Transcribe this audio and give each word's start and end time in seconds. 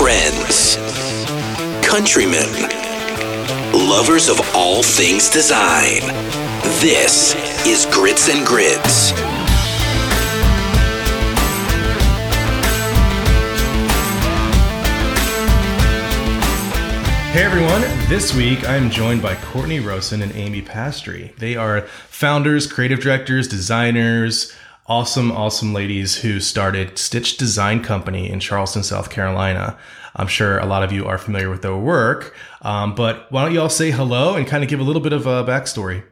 friends, 0.00 0.76
countrymen, 1.86 2.48
lovers 3.74 4.30
of 4.30 4.40
all 4.54 4.82
things 4.82 5.28
design. 5.28 6.00
This 6.80 7.34
is 7.66 7.84
Grits 7.92 8.30
and 8.30 8.46
Grids. 8.46 9.10
Hey 17.32 17.44
everyone, 17.44 17.82
this 18.08 18.34
week 18.34 18.66
I'm 18.66 18.88
joined 18.88 19.20
by 19.20 19.34
Courtney 19.34 19.80
Rowson 19.80 20.22
and 20.22 20.34
Amy 20.34 20.62
Pastre. 20.62 21.36
They 21.36 21.56
are 21.56 21.82
founders, 22.08 22.66
creative 22.66 23.00
directors, 23.00 23.46
designers, 23.46 24.56
awesome, 24.90 25.30
awesome 25.30 25.72
ladies 25.72 26.16
who 26.16 26.40
started 26.40 26.98
Stitch 26.98 27.36
Design 27.36 27.80
Company 27.80 28.28
in 28.28 28.40
Charleston, 28.40 28.82
South 28.82 29.08
Carolina. 29.08 29.78
I'm 30.16 30.26
sure 30.26 30.58
a 30.58 30.66
lot 30.66 30.82
of 30.82 30.90
you 30.90 31.06
are 31.06 31.16
familiar 31.16 31.48
with 31.48 31.62
their 31.62 31.76
work, 31.76 32.34
um, 32.62 32.96
but 32.96 33.30
why 33.30 33.44
don't 33.44 33.54
you 33.54 33.60
all 33.60 33.68
say 33.68 33.92
hello 33.92 34.34
and 34.34 34.48
kind 34.48 34.64
of 34.64 34.68
give 34.68 34.80
a 34.80 34.82
little 34.82 35.00
bit 35.00 35.12
of 35.12 35.28
a 35.28 35.44
backstory? 35.44 36.02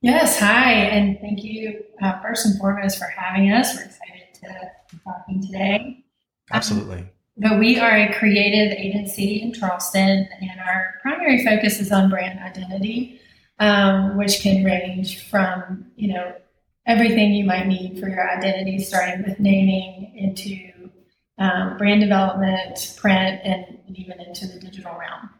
Yes, 0.00 0.40
hi, 0.40 0.72
and 0.72 1.20
thank 1.20 1.44
you 1.44 1.84
uh, 2.02 2.20
first 2.20 2.46
and 2.46 2.58
foremost 2.58 2.98
for 2.98 3.06
having 3.06 3.52
us. 3.52 3.76
We're 3.76 3.84
excited 3.84 4.34
to 4.34 4.70
be 4.90 5.00
talking 5.04 5.40
today. 5.40 6.04
Absolutely. 6.50 6.98
Um, 6.98 7.10
but 7.36 7.58
we 7.60 7.78
are 7.78 7.96
a 7.96 8.12
creative 8.12 8.76
agency 8.76 9.40
in 9.40 9.52
Charleston, 9.52 10.28
and 10.40 10.60
our 10.66 10.94
primary 11.00 11.44
focus 11.44 11.78
is 11.78 11.92
on 11.92 12.10
brand 12.10 12.40
identity, 12.40 13.20
um, 13.60 14.16
which 14.16 14.40
can 14.40 14.64
range 14.64 15.22
from 15.28 15.86
you 15.94 16.12
know 16.12 16.34
everything 16.88 17.34
you 17.34 17.44
might 17.44 17.66
need 17.66 18.00
for 18.00 18.08
your 18.08 18.28
identity, 18.28 18.78
starting 18.78 19.22
with 19.22 19.38
naming 19.38 20.12
into 20.16 20.90
um, 21.38 21.76
brand 21.76 22.00
development, 22.00 22.94
print, 22.96 23.40
and 23.44 23.78
even 23.94 24.18
into 24.20 24.46
the 24.46 24.58
digital 24.58 24.92
realm. 24.98 25.30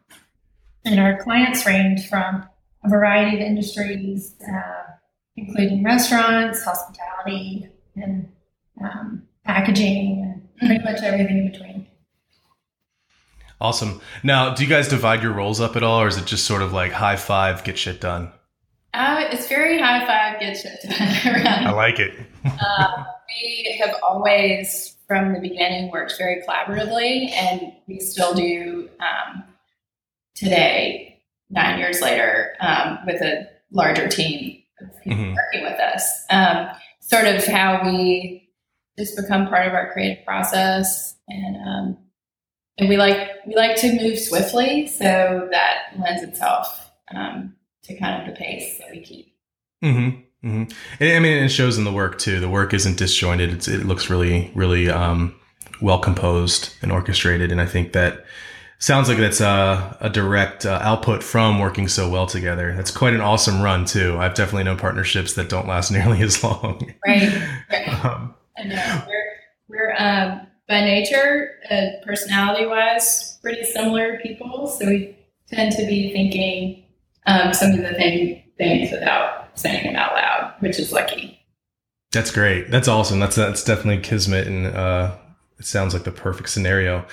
And 0.85 1.01
our 1.01 1.21
clients 1.23 1.67
range 1.67 2.09
from 2.09 2.47
a 2.85 2.89
variety 2.89 3.39
of 3.39 3.43
industries, 3.43 4.35
uh, 4.47 4.93
including 5.37 5.83
restaurants, 5.83 6.63
hospitality, 6.63 7.69
and 7.97 8.31
um, 8.81 9.23
packaging, 9.45 10.23
and 10.23 10.69
pretty 10.69 10.85
much 10.85 11.03
everything 11.03 11.39
in 11.39 11.51
between. 11.51 11.87
Awesome. 13.61 14.01
Now, 14.23 14.55
do 14.55 14.63
you 14.63 14.69
guys 14.69 14.87
divide 14.87 15.23
your 15.23 15.33
roles 15.33 15.61
up 15.61 15.75
at 15.75 15.83
all, 15.83 16.03
or 16.03 16.07
is 16.07 16.17
it 16.17 16.27
just 16.27 16.45
sort 16.45 16.63
of 16.63 16.73
like 16.73 16.93
high 16.93 17.17
five, 17.17 17.65
get 17.65 17.77
shit 17.77 18.01
done? 18.01 18.31
Uh, 18.99 19.29
it's 19.31 19.47
very 19.47 19.79
high 19.79 20.05
five, 20.05 20.41
get 20.41 20.57
shit 20.57 20.81
done. 20.83 21.47
I 21.67 21.71
like 21.71 22.01
it. 22.01 22.19
uh, 22.45 23.05
we 23.29 23.79
have 23.81 23.95
always, 24.03 24.97
from 25.07 25.35
the 25.35 25.41
beginning, 25.41 25.93
worked 25.93 26.19
very 26.19 26.43
collaboratively, 26.43 27.31
and 27.31 27.73
we 27.87 28.01
still 28.01 28.35
do 28.35 28.91
um, 28.99 29.45
today, 30.35 31.23
nine 31.49 31.79
years 31.79 32.01
later, 32.01 32.57
um, 32.59 32.99
with 33.07 33.23
a 33.23 33.49
larger 33.71 34.09
team 34.09 34.65
of 34.81 34.89
people 35.05 35.17
mm-hmm. 35.17 35.35
working 35.37 35.63
with 35.63 35.79
us. 35.79 36.25
Um, 36.31 36.69
sort 36.99 37.27
of 37.27 37.45
how 37.45 37.83
we 37.85 38.51
just 38.99 39.15
become 39.17 39.47
part 39.47 39.69
of 39.69 39.75
our 39.75 39.93
creative 39.93 40.25
process 40.25 41.15
and 41.29 41.57
um, 41.57 41.99
and 42.79 42.89
we 42.89 42.97
like 42.97 43.31
we 43.47 43.55
like 43.55 43.77
to 43.77 43.93
move 44.03 44.19
swiftly, 44.19 44.89
so 44.89 45.49
that 45.53 45.93
lends 46.01 46.25
itself 46.25 46.91
um, 47.15 47.55
to 47.89 47.99
kind 47.99 48.23
of 48.23 48.33
the 48.33 48.39
pace 48.39 48.79
that 48.79 48.91
we 48.91 49.01
keep. 49.01 49.35
Mm-hmm. 49.83 50.49
Mm-hmm. 50.49 50.73
And, 51.01 51.17
I 51.17 51.19
mean, 51.19 51.43
it 51.45 51.49
shows 51.49 51.79
in 51.79 51.85
the 51.85 51.93
work 51.93 52.19
too. 52.19 52.39
The 52.41 52.49
work 52.49 52.73
isn't 52.73 52.97
disjointed. 52.97 53.51
It's, 53.51 53.69
it 53.69 53.85
looks 53.85 54.09
really, 54.09 54.53
really 54.55 54.89
um, 54.89 55.35
well 55.81 55.99
composed 55.99 56.75
and 56.81 56.93
orchestrated. 56.93 57.51
And 57.51 57.61
I 57.61 57.67
think 57.67 57.93
that 57.93 58.25
sounds 58.79 59.09
like 59.09 59.19
that's 59.19 59.41
a, 59.41 59.97
a 60.01 60.11
direct 60.11 60.65
uh, 60.65 60.79
output 60.83 61.23
from 61.23 61.59
working 61.59 61.89
so 61.89 62.09
well 62.09 62.27
together. 62.27 62.73
That's 62.75 62.91
quite 62.91 63.15
an 63.15 63.21
awesome 63.21 63.61
run 63.61 63.85
too. 63.85 64.17
I've 64.19 64.35
definitely 64.35 64.65
known 64.65 64.79
partnerships 64.79 65.35
that 65.35 65.49
don't 65.49 65.67
last 65.67 65.91
nearly 65.93 66.23
as 66.23 66.43
long. 66.43 66.95
Right. 67.07 67.33
right. 67.71 68.05
Um, 68.05 68.35
I 68.57 68.65
know. 68.65 69.05
We're 69.07 69.25
we're 69.69 69.95
um, 69.99 70.47
by 70.69 70.81
nature, 70.81 71.55
uh, 71.71 72.05
personality 72.05 72.67
wise, 72.67 73.39
pretty 73.43 73.65
similar 73.65 74.19
people. 74.21 74.67
So 74.67 74.87
we 74.87 75.17
tend 75.49 75.73
to 75.73 75.87
be 75.87 76.13
thinking 76.13 76.85
um, 77.29 77.53
some 77.53 77.73
of 77.73 77.79
the 77.79 77.95
same 77.99 78.43
things 78.57 78.91
without 78.91 79.51
saying 79.55 79.85
them 79.85 79.97
out 79.97 80.15
loud, 80.15 80.55
which 80.61 80.79
is 80.79 80.93
lucky. 80.93 81.39
That's 82.11 82.31
great. 82.31 82.71
That's 82.71 82.89
awesome. 82.89 83.21
That's 83.21 83.37
that's 83.37 83.63
definitely 83.63 84.03
kismet, 84.03 84.47
and 84.47 84.67
uh, 84.67 85.17
it 85.59 85.67
sounds 85.67 85.93
like 85.93 86.05
the 86.05 86.11
perfect 86.11 86.49
scenario. 86.49 87.05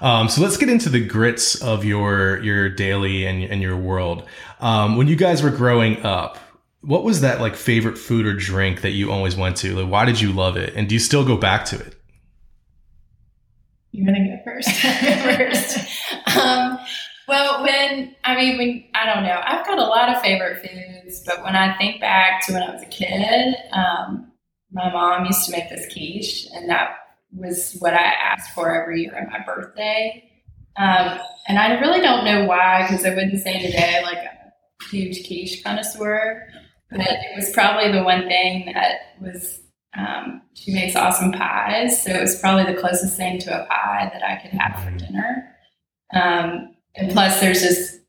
Um, 0.00 0.28
so 0.28 0.40
let's 0.40 0.56
get 0.56 0.68
into 0.68 0.88
the 0.88 1.04
grits 1.04 1.60
of 1.60 1.84
your 1.84 2.40
your 2.42 2.68
daily 2.68 3.26
and 3.26 3.42
and 3.42 3.60
your 3.60 3.76
world. 3.76 4.28
Um, 4.60 4.96
when 4.96 5.08
you 5.08 5.16
guys 5.16 5.42
were 5.42 5.50
growing 5.50 6.02
up, 6.04 6.38
what 6.82 7.02
was 7.02 7.22
that 7.22 7.40
like 7.40 7.56
favorite 7.56 7.98
food 7.98 8.26
or 8.26 8.34
drink 8.34 8.82
that 8.82 8.92
you 8.92 9.10
always 9.10 9.34
went 9.34 9.56
to? 9.58 9.74
Like, 9.74 9.90
why 9.90 10.04
did 10.04 10.20
you 10.20 10.32
love 10.32 10.56
it, 10.56 10.74
and 10.76 10.88
do 10.88 10.94
you 10.94 11.00
still 11.00 11.24
go 11.24 11.36
back 11.36 11.64
to 11.66 11.76
it? 11.80 11.96
You're 13.90 14.06
gonna 14.06 14.28
go 14.28 14.38
first. 14.44 14.70
first. 14.70 16.36
Um, 16.36 16.78
well, 17.28 17.62
when 17.62 18.14
I 18.24 18.36
mean, 18.36 18.58
when 18.58 18.84
I 18.94 19.12
don't 19.12 19.24
know, 19.24 19.40
I've 19.44 19.66
got 19.66 19.78
a 19.78 19.84
lot 19.84 20.14
of 20.14 20.22
favorite 20.22 20.62
foods, 20.62 21.22
but 21.26 21.42
when 21.42 21.56
I 21.56 21.76
think 21.76 22.00
back 22.00 22.44
to 22.46 22.52
when 22.52 22.62
I 22.62 22.72
was 22.72 22.82
a 22.82 22.86
kid, 22.86 23.54
um, 23.72 24.32
my 24.72 24.92
mom 24.92 25.24
used 25.24 25.46
to 25.46 25.52
make 25.52 25.68
this 25.68 25.92
quiche, 25.92 26.46
and 26.54 26.68
that 26.68 26.96
was 27.32 27.76
what 27.78 27.94
I 27.94 28.02
asked 28.02 28.52
for 28.52 28.74
every 28.74 29.02
year 29.02 29.16
on 29.16 29.30
my 29.30 29.44
birthday. 29.44 30.30
Um, 30.76 31.18
and 31.46 31.58
I 31.58 31.78
really 31.80 32.00
don't 32.00 32.24
know 32.24 32.46
why, 32.46 32.82
because 32.82 33.04
I 33.04 33.10
wouldn't 33.10 33.40
say 33.42 33.64
today 33.64 34.02
like 34.02 34.18
a 34.18 34.84
huge 34.90 35.26
quiche 35.26 35.62
connoisseur, 35.62 36.48
but 36.90 37.00
it 37.00 37.36
was 37.36 37.50
probably 37.52 37.92
the 37.92 38.02
one 38.02 38.26
thing 38.26 38.72
that 38.74 39.16
was 39.20 39.60
um, 39.96 40.42
she 40.54 40.74
makes 40.74 40.96
awesome 40.96 41.32
pies, 41.32 42.02
so 42.02 42.10
it 42.10 42.20
was 42.20 42.38
probably 42.40 42.72
the 42.72 42.80
closest 42.80 43.16
thing 43.16 43.38
to 43.40 43.62
a 43.62 43.66
pie 43.66 44.10
that 44.12 44.22
I 44.24 44.36
could 44.42 44.50
have 44.58 44.82
for 44.82 44.90
dinner. 44.90 45.50
Um, 46.12 46.73
and 46.96 47.12
plus, 47.12 47.40
there's 47.40 47.62
just 47.62 48.00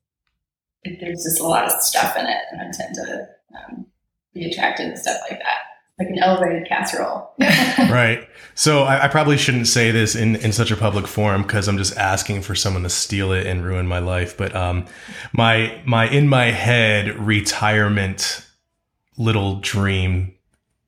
there's 0.84 1.24
just 1.24 1.40
a 1.40 1.48
lot 1.48 1.66
of 1.66 1.72
stuff 1.82 2.16
in 2.18 2.26
it, 2.26 2.42
and 2.52 2.62
I 2.62 2.72
tend 2.72 2.96
to 2.96 3.28
um, 3.56 3.86
be 4.34 4.46
attracted 4.46 4.92
to 4.92 4.98
stuff 4.98 5.20
like 5.30 5.40
that, 5.40 5.60
like 6.00 6.10
an 6.10 6.20
elevated 6.20 6.68
casserole. 6.68 7.34
right. 7.40 8.28
So 8.54 8.84
I, 8.84 9.06
I, 9.06 9.08
probably 9.08 9.38
shouldn't 9.38 9.68
say 9.68 9.92
this 9.92 10.16
in 10.16 10.36
in 10.38 10.52
such 10.52 10.72
a 10.72 10.78
public 10.78 11.08
forum 11.08 11.42
because 11.42 11.68
I'm 11.68 11.78
just 11.78 11.98
asking 11.98 12.44
for 12.44 12.56
someone 12.56 12.84
to 12.84 12.90
steal 12.90 13.32
it 13.32 13.48
and 13.48 13.66
ruin 13.66 13.88
my 13.88 14.00
life. 14.00 14.38
But 14.38 14.56
um, 14.56 14.86
my 15.34 15.82
my 15.86 16.08
in 16.08 16.30
my 16.30 16.46
head 16.52 17.18
retirement 17.20 18.46
little 19.18 19.60
dream 19.62 20.35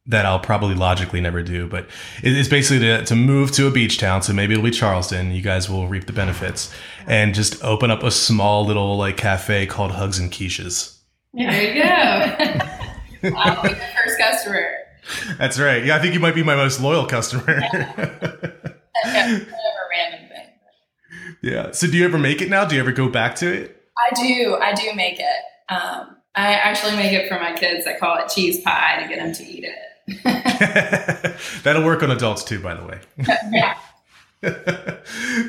that 0.08 0.26
I'll 0.26 0.40
probably 0.40 0.74
logically 0.74 1.20
never 1.20 1.44
do, 1.44 1.68
but 1.68 1.88
it's 2.24 2.48
basically 2.48 2.80
to, 2.88 3.04
to 3.06 3.16
move 3.16 3.52
to 3.52 3.68
a 3.68 3.72
beach 3.72 3.98
town. 3.98 4.22
So 4.22 4.34
maybe 4.34 4.54
it'll 4.54 4.64
be 4.64 4.72
Charleston. 4.72 5.32
You 5.32 5.42
guys 5.42 5.70
will 5.70 5.88
reap 5.88 6.06
the 6.06 6.14
benefits 6.14 6.74
and 7.06 7.36
just 7.36 7.62
open 7.64 7.92
up 7.92 8.04
a 8.04 8.12
small 8.12 8.66
little 8.66 8.98
like 8.98 9.18
cafe 9.18 9.66
called 9.66 9.92
Hugs 9.92 10.18
and 10.18 10.32
Quiches. 10.32 10.98
There 11.34 11.76
you 11.76 11.84
go. 11.84 13.34
I'll 13.36 13.62
be 13.62 13.70
the 13.70 13.76
first 13.76 14.18
customer. 14.18 14.72
That's 15.38 15.60
right. 15.60 15.86
Yeah, 15.86 15.98
I 15.98 16.00
think 16.00 16.14
you 16.14 16.20
might 16.20 16.36
be 16.36 16.44
my 16.44 16.56
most 16.56 16.82
loyal 16.82 17.06
customer. 17.06 17.60
yeah. 17.74 18.20
random 19.06 20.30
thing. 20.30 20.48
Yeah. 21.42 21.72
So 21.72 21.88
do 21.88 21.98
you 21.98 22.06
ever 22.06 22.18
make 22.18 22.42
it 22.42 22.50
now? 22.50 22.66
Do 22.66 22.76
you 22.76 22.82
ever 22.82 22.92
go 22.92 23.10
back 23.10 23.36
to 23.38 23.52
it? 23.52 23.82
I 23.98 24.14
do. 24.16 24.58
I 24.62 24.74
do 24.74 24.94
make 24.96 25.20
it. 25.20 25.74
Um, 25.74 26.18
I 26.36 26.54
actually 26.54 26.96
make 26.96 27.14
it 27.14 27.28
for 27.28 27.40
my 27.40 27.54
kids. 27.54 27.86
I 27.88 27.98
call 27.98 28.18
it 28.18 28.30
cheese 28.30 28.62
pie 28.62 29.02
to 29.02 29.10
get 29.10 29.20
them 29.20 29.34
to 29.34 29.44
eat 29.44 29.64
it. 29.64 29.76
That'll 31.64 31.84
work 31.84 32.04
on 32.04 32.12
adults 32.12 32.44
too, 32.44 32.60
by 32.60 32.76
the 32.76 32.86
way. 32.86 33.00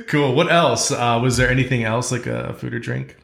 cool. 0.08 0.34
What 0.34 0.50
else? 0.50 0.90
Uh, 0.90 1.20
was 1.22 1.36
there 1.36 1.50
anything 1.50 1.84
else 1.84 2.10
like 2.10 2.26
a 2.26 2.54
food 2.54 2.74
or 2.74 2.78
drink? 2.78 3.16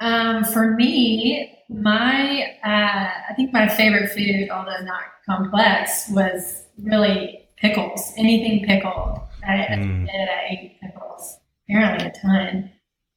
Um, 0.00 0.44
for 0.44 0.72
me, 0.72 1.58
my 1.68 2.46
uh, 2.64 3.10
I 3.30 3.34
think 3.34 3.52
my 3.52 3.66
favorite 3.68 4.10
food, 4.10 4.50
although 4.50 4.82
not 4.84 5.02
complex, 5.24 6.08
was 6.10 6.62
really 6.78 7.48
pickles. 7.56 8.12
Anything 8.16 8.66
pickled. 8.66 9.20
I, 9.46 9.66
mm. 9.70 10.08
I 10.08 10.46
ate 10.50 10.80
pickles 10.80 11.38
apparently 11.68 12.08
a 12.08 12.12
ton. 12.12 12.70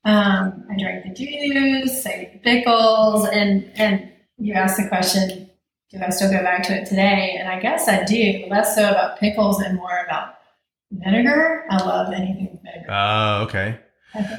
Um, 0.05 0.65
I 0.71 0.77
drank 0.77 1.03
the 1.03 1.13
juice, 1.13 2.05
I 2.05 2.11
ate 2.11 2.33
the 2.33 2.39
pickles, 2.39 3.27
and 3.27 3.69
and 3.75 4.11
you 4.37 4.53
asked 4.53 4.77
the 4.77 4.87
question, 4.87 5.48
do 5.91 5.99
I 6.05 6.09
still 6.09 6.31
go 6.31 6.43
back 6.43 6.63
to 6.63 6.73
it 6.73 6.85
today? 6.87 7.35
And 7.39 7.49
I 7.49 7.59
guess 7.59 7.87
I 7.87 8.03
do, 8.03 8.45
less 8.49 8.75
so 8.75 8.89
about 8.89 9.19
pickles 9.19 9.59
and 9.59 9.75
more 9.75 10.03
about 10.05 10.35
vinegar. 10.91 11.65
I 11.69 11.77
love 11.83 12.13
anything 12.13 12.49
with 12.51 12.61
vinegar. 12.61 12.87
Oh, 12.89 12.93
uh, 12.93 13.45
okay. 13.47 13.79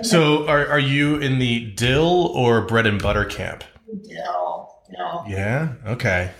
So 0.03 0.47
are, 0.49 0.67
are 0.67 0.79
you 0.79 1.17
in 1.17 1.39
the 1.39 1.73
dill 1.73 2.27
or 2.35 2.63
bread 2.63 2.87
and 2.87 3.01
butter 3.01 3.25
camp? 3.25 3.65
Dill. 3.87 4.69
Dill. 4.91 5.25
Yeah. 5.29 5.75
Okay. 5.87 6.31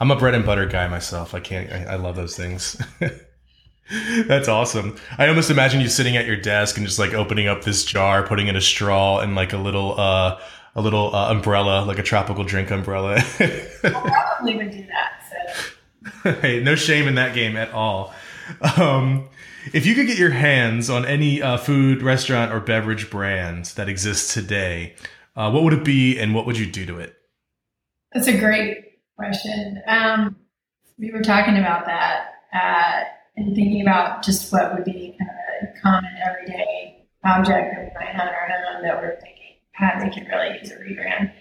I'm 0.00 0.10
a 0.10 0.16
bread 0.16 0.34
and 0.34 0.44
butter 0.44 0.66
guy 0.66 0.88
myself. 0.88 1.34
I 1.34 1.40
can't, 1.40 1.72
I, 1.72 1.92
I 1.92 1.96
love 1.96 2.16
those 2.16 2.36
things. 2.36 2.80
That's 4.26 4.48
awesome. 4.48 4.96
I 5.16 5.28
almost 5.28 5.50
imagine 5.50 5.80
you 5.80 5.88
sitting 5.88 6.16
at 6.16 6.26
your 6.26 6.36
desk 6.36 6.76
and 6.76 6.84
just 6.84 6.98
like 6.98 7.14
opening 7.14 7.46
up 7.46 7.62
this 7.62 7.84
jar, 7.84 8.26
putting 8.26 8.48
in 8.48 8.56
a 8.56 8.60
straw 8.60 9.20
and 9.20 9.36
like 9.36 9.52
a 9.52 9.58
little 9.58 9.98
uh 9.98 10.40
a 10.76 10.82
little 10.82 11.14
uh, 11.16 11.30
umbrella, 11.30 11.84
like 11.84 11.98
a 11.98 12.02
tropical 12.02 12.44
drink 12.44 12.70
umbrella. 12.70 13.16
I 13.40 13.60
probably 13.82 14.56
would 14.56 14.70
do 14.70 14.86
that. 14.86 15.52
So. 16.22 16.32
hey, 16.32 16.62
no 16.62 16.76
shame 16.76 17.08
in 17.08 17.16
that 17.16 17.34
game 17.34 17.56
at 17.56 17.72
all. 17.72 18.14
Um, 18.76 19.28
if 19.72 19.86
you 19.86 19.94
could 19.94 20.06
get 20.06 20.18
your 20.18 20.30
hands 20.30 20.88
on 20.88 21.04
any 21.04 21.42
uh, 21.42 21.56
food, 21.56 22.02
restaurant, 22.02 22.52
or 22.52 22.60
beverage 22.60 23.10
brand 23.10 23.64
that 23.76 23.88
exists 23.88 24.32
today, 24.32 24.94
uh, 25.34 25.50
what 25.50 25.64
would 25.64 25.72
it 25.72 25.84
be 25.84 26.18
and 26.18 26.34
what 26.34 26.46
would 26.46 26.58
you 26.58 26.66
do 26.66 26.86
to 26.86 27.00
it? 27.00 27.16
That's 28.12 28.28
a 28.28 28.38
great 28.38 29.00
question. 29.16 29.82
Um, 29.88 30.36
we 30.98 31.10
were 31.10 31.22
talking 31.22 31.56
about 31.58 31.86
that 31.86 32.28
uh, 32.52 33.04
and 33.36 33.54
thinking 33.54 33.82
about 33.82 34.22
just 34.22 34.52
what 34.52 34.74
would 34.74 34.84
be 34.84 35.16
kind 35.18 35.30
of 35.30 35.68
a 35.68 35.80
common 35.80 36.10
everyday 36.24 37.06
object 37.24 37.74
that 37.74 37.82
we 37.82 37.90
might 37.98 38.14
have 38.14 38.28
in 38.28 38.34
our 38.34 38.48
home 38.48 38.82
that 38.82 39.02
we're 39.02 39.20
thinking, 39.20 39.35
God, 39.78 40.02
we 40.02 40.10
could 40.10 40.28
really 40.28 40.58
use 40.58 40.70
a 40.70 40.76
rebrand. 40.76 41.32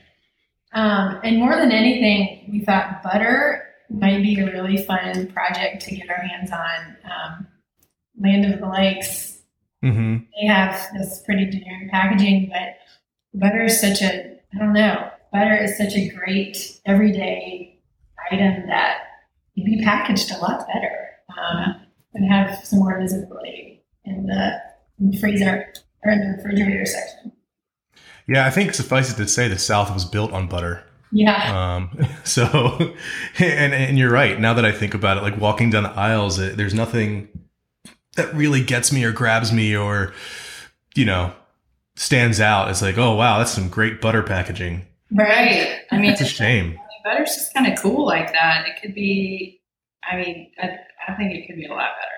Um, 0.74 1.20
and 1.24 1.38
more 1.38 1.56
than 1.56 1.72
anything, 1.72 2.50
we 2.52 2.66
thought 2.66 3.02
butter 3.02 3.66
might 3.90 4.22
be 4.22 4.40
a 4.40 4.46
really 4.46 4.78
fun 4.78 5.28
project 5.28 5.84
to 5.84 5.96
get 5.96 6.10
our 6.10 6.18
hands 6.18 6.52
on. 6.52 6.98
Um, 7.06 7.48
Land 8.18 8.54
of 8.54 8.60
the 8.60 8.70
Lakes, 8.70 9.42
mm-hmm. 9.84 10.18
they 10.40 10.48
have 10.48 10.88
this 10.98 11.22
pretty 11.26 11.50
generic 11.50 11.92
packaging, 11.92 12.50
but 12.52 13.40
butter 13.40 13.64
is 13.64 13.80
such 13.80 14.02
a, 14.02 14.40
I 14.54 14.58
don't 14.58 14.74
know, 14.74 15.10
butter 15.34 15.56
is 15.56 15.78
such 15.78 15.96
a 15.96 16.10
great 16.10 16.80
everyday 16.86 17.82
item 18.32 18.68
that 18.68 19.00
it'd 19.58 19.66
be 19.66 19.84
packaged 19.84 20.32
a 20.32 20.38
lot 20.38 20.66
better 20.74 21.10
um, 21.38 21.76
and 22.14 22.32
have 22.32 22.66
some 22.66 22.80
more 22.80 23.00
visibility 23.00 23.84
in 24.06 24.26
the, 24.26 24.62
in 25.00 25.12
the 25.12 25.18
freezer 25.18 25.74
or 26.04 26.12
in 26.12 26.20
the 26.20 26.38
refrigerator 26.38 26.86
section. 26.86 27.32
Yeah, 28.28 28.46
I 28.46 28.50
think 28.50 28.74
suffice 28.74 29.12
it 29.12 29.18
to 29.18 29.28
say 29.28 29.48
the 29.48 29.60
South 29.60 29.94
was 29.94 30.06
built 30.06 30.32
on 30.34 30.48
butter. 30.48 30.84
Yeah. 31.12 31.76
Um, 31.76 32.08
so, 32.24 32.94
and 33.40 33.74
and 33.74 33.98
you're 33.98 34.12
right. 34.12 34.40
Now 34.40 34.54
that 34.56 34.66
I 34.66 34.72
think 34.72 34.94
about 34.94 35.18
it, 35.18 35.24
like 35.24 35.38
walking 35.40 35.70
down 35.70 35.84
the 35.84 35.92
aisles, 35.92 36.40
it, 36.40 36.58
there's 36.58 36.74
nothing 36.74 37.28
that 38.16 38.34
really 38.34 38.64
gets 38.64 38.92
me 38.92 39.04
or 39.04 39.12
grabs 39.12 39.52
me 39.54 39.76
or, 39.76 40.14
you 40.96 41.06
know, 41.06 41.34
stands 41.96 42.40
out. 42.40 42.70
It's 42.70 42.82
like, 42.82 42.98
oh 42.98 43.16
wow, 43.16 43.38
that's 43.38 43.52
some 43.52 43.70
great 43.70 44.02
butter 44.02 44.24
packaging. 44.24 44.86
Right. 45.12 45.80
I 45.92 45.98
mean, 46.00 46.12
It's 46.12 46.22
a 46.22 46.26
shame. 46.26 46.80
butter's 47.04 47.36
just 47.36 47.54
kind 47.54 47.72
of 47.72 47.80
cool 47.80 48.06
like 48.06 48.32
that. 48.34 48.66
It 48.68 48.82
could 48.82 48.96
be. 48.96 49.62
I 50.12 50.18
mean, 50.18 50.52
I, 50.62 50.78
I 51.08 51.14
think 51.16 51.34
it 51.34 51.46
could 51.48 51.56
be 51.56 51.66
a 51.66 51.70
lot 51.70 51.92
better. 51.96 52.12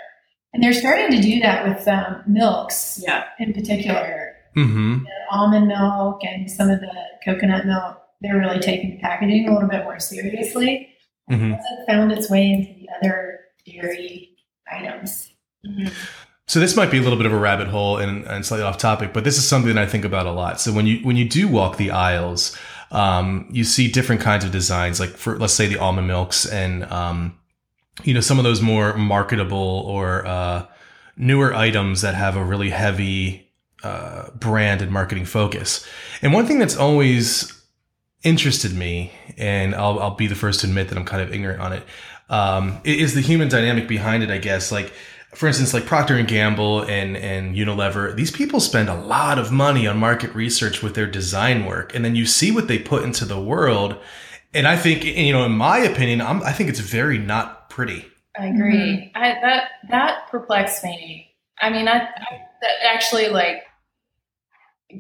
And 0.54 0.64
they're 0.64 0.74
starting 0.74 1.12
to 1.12 1.22
do 1.22 1.40
that 1.42 1.68
with 1.68 1.88
um, 1.88 2.24
milks 2.26 3.02
Yeah. 3.06 3.26
in 3.40 3.54
particular. 3.54 4.36
Mm-hmm. 4.58 5.04
The 5.04 5.10
almond 5.32 5.68
milk 5.68 6.22
and 6.24 6.50
some 6.50 6.70
of 6.70 6.80
the 6.80 6.94
coconut 7.24 7.66
milk. 7.66 8.02
They're 8.22 8.38
really 8.38 8.60
taking 8.60 9.00
packaging 9.00 9.48
a 9.48 9.54
little 9.54 9.70
bit 9.70 9.84
more 9.84 10.00
seriously. 10.00 10.90
Mm-hmm. 11.30 11.54
It's 11.54 11.86
found 11.88 12.12
its 12.12 12.30
way 12.30 12.50
into 12.50 12.74
the 12.74 12.90
other 12.98 13.40
dairy 13.66 14.32
items. 14.72 15.32
So 16.48 16.60
this 16.62 16.76
might 16.76 16.90
be 16.90 16.98
a 16.98 17.02
little 17.02 17.18
bit 17.18 17.26
of 17.26 17.34
a 17.34 17.38
rabbit 17.38 17.68
hole 17.68 17.98
and, 17.98 18.26
and 18.26 18.46
slightly 18.46 18.66
off 18.66 18.78
topic, 18.78 19.12
but 19.14 19.26
this 19.26 19.38
is 19.38 19.48
something 19.48 19.76
that 19.76 19.84
I 19.84 19.86
think 19.86 20.06
about 20.06 20.26
a 20.26 20.32
lot. 20.32 20.62
So 20.62 20.72
when 20.72 20.88
you 20.88 21.00
when 21.00 21.18
you 21.18 21.28
do 21.28 21.48
walk 21.48 21.76
the 21.76 21.92
aisles, 21.92 22.58
um, 22.92 23.50
you 23.52 23.66
see 23.66 23.92
different 23.92 24.22
kinds 24.22 24.46
of 24.46 24.52
designs, 24.52 25.00
like 25.00 25.10
for 25.10 25.38
let's 25.38 25.54
say 25.54 25.68
the 25.68 25.78
almond 25.78 26.08
milks 26.08 26.46
and 26.46 26.86
um, 26.86 27.38
you 28.04 28.14
know 28.14 28.22
some 28.22 28.38
of 28.38 28.46
those 28.46 28.62
more 28.62 28.96
marketable 28.96 29.84
or 29.86 30.26
uh, 30.26 30.66
newer 31.18 31.54
items 31.54 32.02
that 32.02 32.16
have 32.16 32.38
a 32.38 32.44
really 32.44 32.70
heavy 32.70 33.47
uh, 33.84 34.30
brand 34.32 34.82
and 34.82 34.92
marketing 34.92 35.26
focus. 35.26 35.88
And 36.22 36.34
one 36.34 36.46
thing 36.46 36.60
that's 36.60 36.76
always 36.76 37.54
interested 38.24 38.74
me, 38.74 39.12
and 39.38 39.76
I'll, 39.76 40.00
I'll 40.00 40.16
be 40.16 40.28
the 40.28 40.36
first 40.36 40.62
to 40.62 40.68
admit 40.68 40.90
that 40.90 40.98
I'm 40.98 41.06
kind 41.06 41.22
of 41.22 41.34
ignorant 41.34 41.62
on 41.62 41.74
it, 41.74 41.84
um, 42.30 42.80
is 42.84 43.14
the 43.14 43.22
human 43.22 43.50
dynamic 43.50 43.88
behind 43.88 44.24
it. 44.24 44.30
I 44.30 44.38
guess 44.38 44.72
like 44.72 44.94
for 45.36 45.48
instance, 45.48 45.74
like 45.74 45.86
Procter 45.86 46.16
and 46.16 46.28
Gamble 46.28 46.82
and 46.82 47.18
and 47.18 47.56
Unilever, 47.56 48.16
these 48.16 48.32
people 48.32 48.60
spend 48.60 48.90
a 48.90 48.96
lot 48.96 49.38
of 49.38 49.52
money 49.52 49.86
on 49.86 49.98
market 49.98 50.34
research 50.34 50.82
with 50.82 50.96
their 50.96 51.06
design 51.06 51.66
work, 51.66 51.94
and 51.94 52.04
then 52.04 52.16
you 52.16 52.26
see 52.26 52.52
what 52.52 52.68
they 52.68 52.80
put 52.80 53.04
into 53.04 53.26
the 53.26 53.40
world. 53.40 53.98
And 54.54 54.68
I 54.68 54.78
think, 54.78 55.04
you 55.04 55.34
know, 55.34 55.46
in 55.46 55.52
my 55.52 55.78
opinion, 55.78 56.22
I'm, 56.22 56.42
I 56.42 56.54
think 56.54 56.70
it's 56.70 56.80
very 56.80 57.18
not 57.18 57.70
pretty. 57.70 58.06
I 58.40 58.48
agree. 58.48 59.12
I, 59.14 59.36
that 59.42 59.70
that 59.90 60.28
perplexed 60.32 60.84
me. 60.84 61.36
I 61.62 61.70
mean, 61.70 61.88
I, 61.88 61.98
I 61.98 62.42
that 62.62 62.72
actually 62.84 63.28
like 63.28 63.64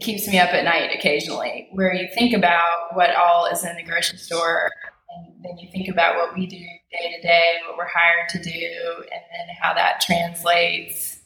keeps 0.02 0.28
me 0.28 0.40
up 0.40 0.50
at 0.54 0.64
night 0.64 0.92
occasionally. 0.98 1.70
Where 1.74 1.94
you 1.94 2.08
think 2.14 2.34
about 2.34 2.94
what 2.94 3.16
all 3.16 3.46
is 3.46 3.64
in 3.66 3.76
the 3.76 3.84
grocery 3.84 4.18
store, 4.18 4.70
and 5.16 5.44
then 5.44 5.58
you 5.58 5.70
think 5.72 5.88
about 5.90 6.16
what 6.16 6.36
we 6.36 6.46
do 6.48 6.58
day 6.58 7.16
to 7.16 7.22
day, 7.22 7.56
what 7.68 7.78
we're 7.78 7.88
hired 7.88 8.30
to 8.30 8.40
do, 8.42 8.50
and 8.52 9.22
then 9.32 9.56
how 9.62 9.74
that 9.74 10.02
translates. 10.02 11.20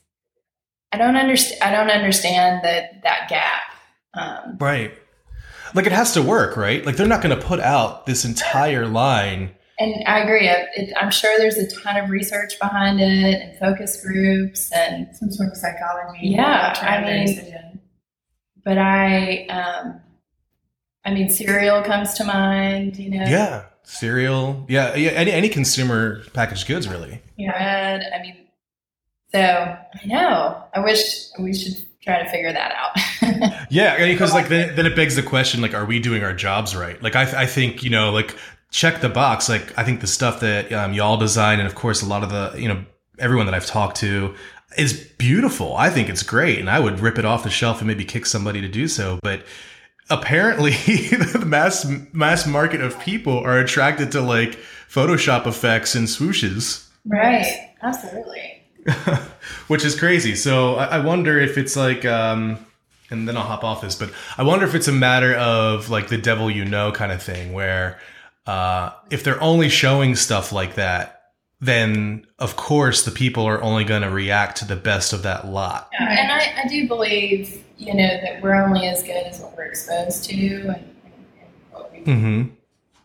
I 0.91 0.97
don't 0.97 1.15
understand. 1.15 1.61
I 1.63 1.71
don't 1.71 1.89
understand 1.89 2.63
that 2.63 3.01
that 3.03 3.29
gap. 3.29 3.61
Um, 4.13 4.57
Right. 4.59 4.93
Like 5.73 5.85
it 5.85 5.93
has 5.93 6.13
to 6.15 6.21
work, 6.21 6.57
right? 6.57 6.85
Like 6.85 6.97
they're 6.97 7.07
not 7.07 7.21
going 7.21 7.37
to 7.39 7.45
put 7.45 7.61
out 7.61 8.05
this 8.05 8.25
entire 8.25 8.87
line. 8.87 9.51
And 9.79 10.03
I 10.05 10.19
agree. 10.19 10.47
It, 10.49 10.67
it, 10.75 10.93
I'm 10.99 11.09
sure 11.11 11.31
there's 11.37 11.55
a 11.57 11.67
ton 11.81 11.95
of 11.95 12.09
research 12.09 12.59
behind 12.59 12.99
it 12.99 13.41
and 13.41 13.57
focus 13.57 14.03
groups 14.05 14.69
and 14.73 15.07
Some 15.15 15.31
sort 15.31 15.49
of 15.49 15.55
psychology. 15.57 16.27
Yeah, 16.27 16.77
I 16.81 17.01
mean- 17.03 17.25
decision. 17.27 17.70
But 18.63 18.77
I 18.77 19.45
um 19.47 20.01
I 21.05 21.13
mean 21.13 21.29
cereal 21.29 21.81
comes 21.81 22.13
to 22.15 22.23
mind, 22.23 22.97
you 22.97 23.09
know. 23.09 23.23
Yeah. 23.25 23.65
Cereal. 23.83 24.65
Yeah. 24.69 24.95
Yeah. 24.95 25.11
Any, 25.11 25.31
any 25.31 25.49
consumer 25.49 26.23
packaged 26.33 26.67
goods, 26.67 26.87
really. 26.87 27.21
yeah. 27.37 27.99
I 28.15 28.21
mean 28.21 28.37
so 29.31 29.39
I 29.39 30.05
know. 30.05 30.63
I 30.73 30.79
wish 30.81 31.29
we 31.39 31.53
should 31.53 31.73
try 32.01 32.21
to 32.23 32.29
figure 32.29 32.51
that 32.51 32.73
out. 32.73 32.97
Yeah, 33.69 34.05
because 34.05 34.33
like 34.33 34.49
then, 34.49 34.75
then 34.75 34.85
it 34.85 34.95
begs 34.95 35.15
the 35.15 35.23
question: 35.23 35.61
like, 35.61 35.73
are 35.73 35.85
we 35.85 35.99
doing 35.99 36.23
our 36.23 36.33
jobs 36.33 36.75
right? 36.75 37.01
Like, 37.01 37.15
I, 37.15 37.43
I 37.43 37.45
think 37.45 37.83
you 37.83 37.89
know, 37.89 38.11
like, 38.11 38.35
check 38.69 38.99
the 38.99 39.07
box. 39.07 39.47
Like, 39.47 39.77
I 39.77 39.85
think 39.85 40.01
the 40.01 40.07
stuff 40.07 40.41
that 40.41 40.73
um, 40.73 40.91
y'all 40.93 41.15
design, 41.15 41.59
and 41.59 41.67
of 41.67 41.75
course, 41.75 42.01
a 42.01 42.05
lot 42.05 42.23
of 42.23 42.29
the 42.29 42.59
you 42.61 42.67
know 42.67 42.83
everyone 43.17 43.45
that 43.45 43.55
I've 43.55 43.65
talked 43.65 43.97
to 43.97 44.35
is 44.77 44.94
beautiful. 45.18 45.75
I 45.75 45.89
think 45.89 46.09
it's 46.09 46.23
great, 46.23 46.59
and 46.59 46.69
I 46.69 46.79
would 46.79 47.00
rip 47.00 47.18
it 47.18 47.25
off 47.25 47.44
the 47.44 47.50
shelf 47.50 47.79
and 47.79 47.88
maybe 47.88 48.06
kick 48.06 48.25
somebody 48.25 48.61
to 48.61 48.68
do 48.68 48.87
so. 48.87 49.19
But 49.21 49.44
apparently, 50.09 50.71
the 50.85 51.44
mass 51.45 51.85
mass 52.13 52.45
market 52.45 52.81
of 52.81 52.99
people 52.99 53.37
are 53.40 53.59
attracted 53.59 54.11
to 54.13 54.21
like 54.21 54.57
Photoshop 54.90 55.47
effects 55.47 55.95
and 55.95 56.07
swooshes. 56.07 56.87
right. 57.06 57.68
Absolutely. 57.83 58.61
which 59.68 59.83
is 59.83 59.97
crazy. 59.97 60.35
So 60.35 60.75
I, 60.75 60.85
I 60.85 60.99
wonder 60.99 61.40
if 61.40 61.57
it's 61.57 61.75
like, 61.75 62.06
um, 62.06 62.63
and 63.09 63.28
then 63.28 63.35
I'll 63.37 63.44
hop 63.44 63.63
off 63.63 63.81
this, 63.81 63.95
but 63.95 64.11
I 64.37 64.44
wonder 64.44 64.66
if 64.66 64.75
it's 64.75 64.87
a 64.87 64.94
matter 64.94 65.33
of 65.33 65.90
like 65.90 66.07
the 66.09 66.18
devil 66.18 66.49
you 66.49 66.66
know 66.66 66.92
kind 66.92 67.11
of 67.11 67.21
thing, 67.21 67.54
where 67.54 67.99
uh, 68.45 68.92
if 69.09 69.23
they're 69.23 69.42
only 69.42 69.69
showing 69.69 70.16
stuff 70.16 70.51
like 70.51 70.75
that, 70.75 71.20
then 71.61 72.25
of 72.39 72.56
course 72.56 73.06
the 73.06 73.11
people 73.11 73.45
are 73.45 73.61
only 73.61 73.83
going 73.83 74.01
to 74.01 74.09
react 74.09 74.57
to 74.57 74.65
the 74.65 74.75
best 74.75 75.13
of 75.13 75.21
that 75.23 75.47
lot. 75.47 75.89
And 75.99 76.31
I, 76.31 76.63
I 76.63 76.68
do 76.68 76.87
believe, 76.87 77.63
you 77.77 77.94
know, 77.94 78.19
that 78.23 78.41
we're 78.41 78.56
only 78.56 78.87
as 78.87 79.03
good 79.03 79.27
as 79.27 79.39
what 79.39 79.56
we're 79.56 79.65
exposed 79.65 80.23
to 80.25 80.35
and, 80.35 80.68
and, 80.68 80.85
and 81.06 81.49
what 81.71 81.91
we 81.91 81.99
Mm-hmm. 81.99 82.41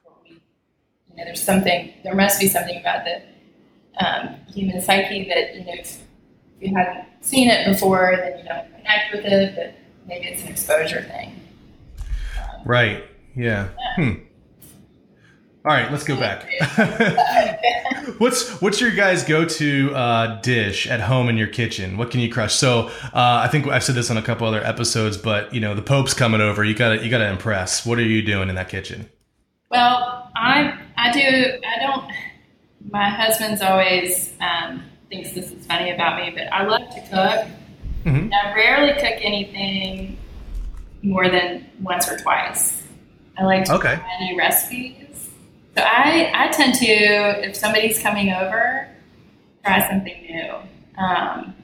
what 0.05 0.17
we, 0.25 0.31
you 0.31 1.17
know, 1.17 1.25
there's 1.25 1.43
something, 1.43 1.93
there 2.03 2.15
must 2.15 2.41
be 2.41 2.49
something 2.49 2.81
about 2.81 3.05
the 3.05 3.23
um, 4.05 4.37
human 4.53 4.81
psyche 4.81 5.29
that, 5.29 5.55
you 5.55 5.65
know, 5.65 5.75
if 5.75 5.99
you 6.61 6.75
hadn't 6.75 7.07
seen 7.21 7.51
it 7.51 7.67
before, 7.71 8.15
then 8.17 8.39
you 8.39 8.45
don't 8.49 8.75
connect 8.75 9.13
with 9.15 9.25
it, 9.27 9.55
but 9.55 9.75
maybe 10.07 10.27
it's 10.29 10.43
an 10.43 10.49
exposure 10.49 11.03
thing. 11.03 11.39
Right. 12.65 13.05
Yeah. 13.35 13.69
Hmm. 13.97 14.13
All 15.67 15.73
right, 15.73 15.91
let's 15.91 16.05
go 16.05 16.15
back. 16.17 16.49
what's 18.19 18.61
what's 18.63 18.81
your 18.81 18.93
guys' 18.93 19.25
go-to 19.25 19.93
uh, 19.97 20.41
dish 20.41 20.87
at 20.87 21.01
home 21.01 21.29
in 21.29 21.37
your 21.37 21.49
kitchen? 21.49 21.97
What 21.97 22.13
can 22.13 22.21
you 22.21 22.31
crush? 22.31 22.55
So 22.55 22.87
uh, 23.13 23.43
I 23.45 23.49
think 23.49 23.67
I've 23.67 23.83
said 23.83 23.97
this 23.97 24.09
on 24.09 24.17
a 24.17 24.23
couple 24.23 24.47
other 24.47 24.63
episodes, 24.65 25.17
but 25.17 25.53
you 25.53 25.61
know 25.61 25.75
the 25.75 25.83
Pope's 25.83 26.15
coming 26.15 26.41
over. 26.41 26.63
You 26.63 26.75
gotta 26.75 27.03
you 27.03 27.11
gotta 27.11 27.29
impress. 27.29 27.85
What 27.85 27.99
are 27.99 28.05
you 28.05 28.23
doing 28.23 28.49
in 28.49 28.55
that 28.55 28.69
kitchen? 28.69 29.09
Well, 29.69 30.31
I 30.37 30.79
I 30.97 31.11
do 31.11 31.21
I 31.67 31.79
don't. 31.85 32.13
My 32.93 33.09
husband's 33.11 33.61
always 33.61 34.35
um, 34.41 34.85
thinks 35.11 35.33
this 35.33 35.51
is 35.51 35.67
funny 35.67 35.91
about 35.91 36.21
me, 36.25 36.31
but 36.31 36.47
I 36.53 36.63
love 36.65 36.89
to 36.91 37.01
cook. 37.11 37.49
Mhm. 38.05 38.33
I 38.33 38.55
rarely 38.55 38.93
cook 38.93 39.19
anything 39.21 40.17
more 41.03 41.29
than 41.29 41.67
once 41.83 42.09
or 42.09 42.17
twice. 42.19 42.85
I 43.37 43.43
like 43.43 43.65
to 43.65 43.75
Okay. 43.75 43.97
try 43.97 44.19
new 44.21 44.39
recipes. 44.39 45.06
So 45.77 45.83
I 45.83 46.31
I 46.35 46.49
tend 46.49 46.75
to 46.77 46.87
if 47.49 47.55
somebody's 47.57 47.99
coming 47.99 48.31
over, 48.33 48.89
try 49.65 49.87
something 49.89 50.23
new. 50.23 50.55
um, 50.99 51.55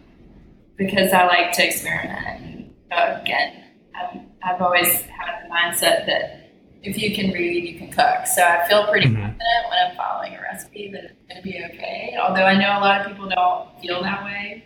because 0.77 1.13
I 1.13 1.27
like 1.27 1.53
to 1.53 1.67
experiment 1.67 2.41
and 2.41 2.75
cook. 2.91 3.29
And 3.29 3.55
I've, 3.95 4.21
I've 4.43 4.61
always 4.63 5.03
had 5.03 5.45
the 5.45 5.49
mindset 5.55 6.07
that 6.07 6.51
if 6.83 6.99
you 7.01 7.15
can 7.15 7.31
read, 7.31 7.65
you 7.65 7.79
can 7.79 7.89
cook. 7.91 8.27
So 8.27 8.43
I 8.43 8.67
feel 8.69 8.87
pretty 8.89 9.07
Mhm. 9.07 9.15
confident 9.17 9.65
when 9.71 9.79
I'm 9.91 9.97
following 9.97 10.35
a 10.35 10.41
recipe 10.43 10.91
that 10.93 11.05
it's 11.05 11.23
going 11.29 11.37
to 11.37 11.43
be 11.43 11.65
okay. 11.73 12.17
Although 12.21 12.45
I 12.45 12.55
know 12.55 12.79
a 12.79 12.81
lot 12.81 13.01
of 13.01 13.07
people 13.07 13.29
don't 13.29 13.81
feel 13.81 14.03
that 14.03 14.25
way. 14.25 14.65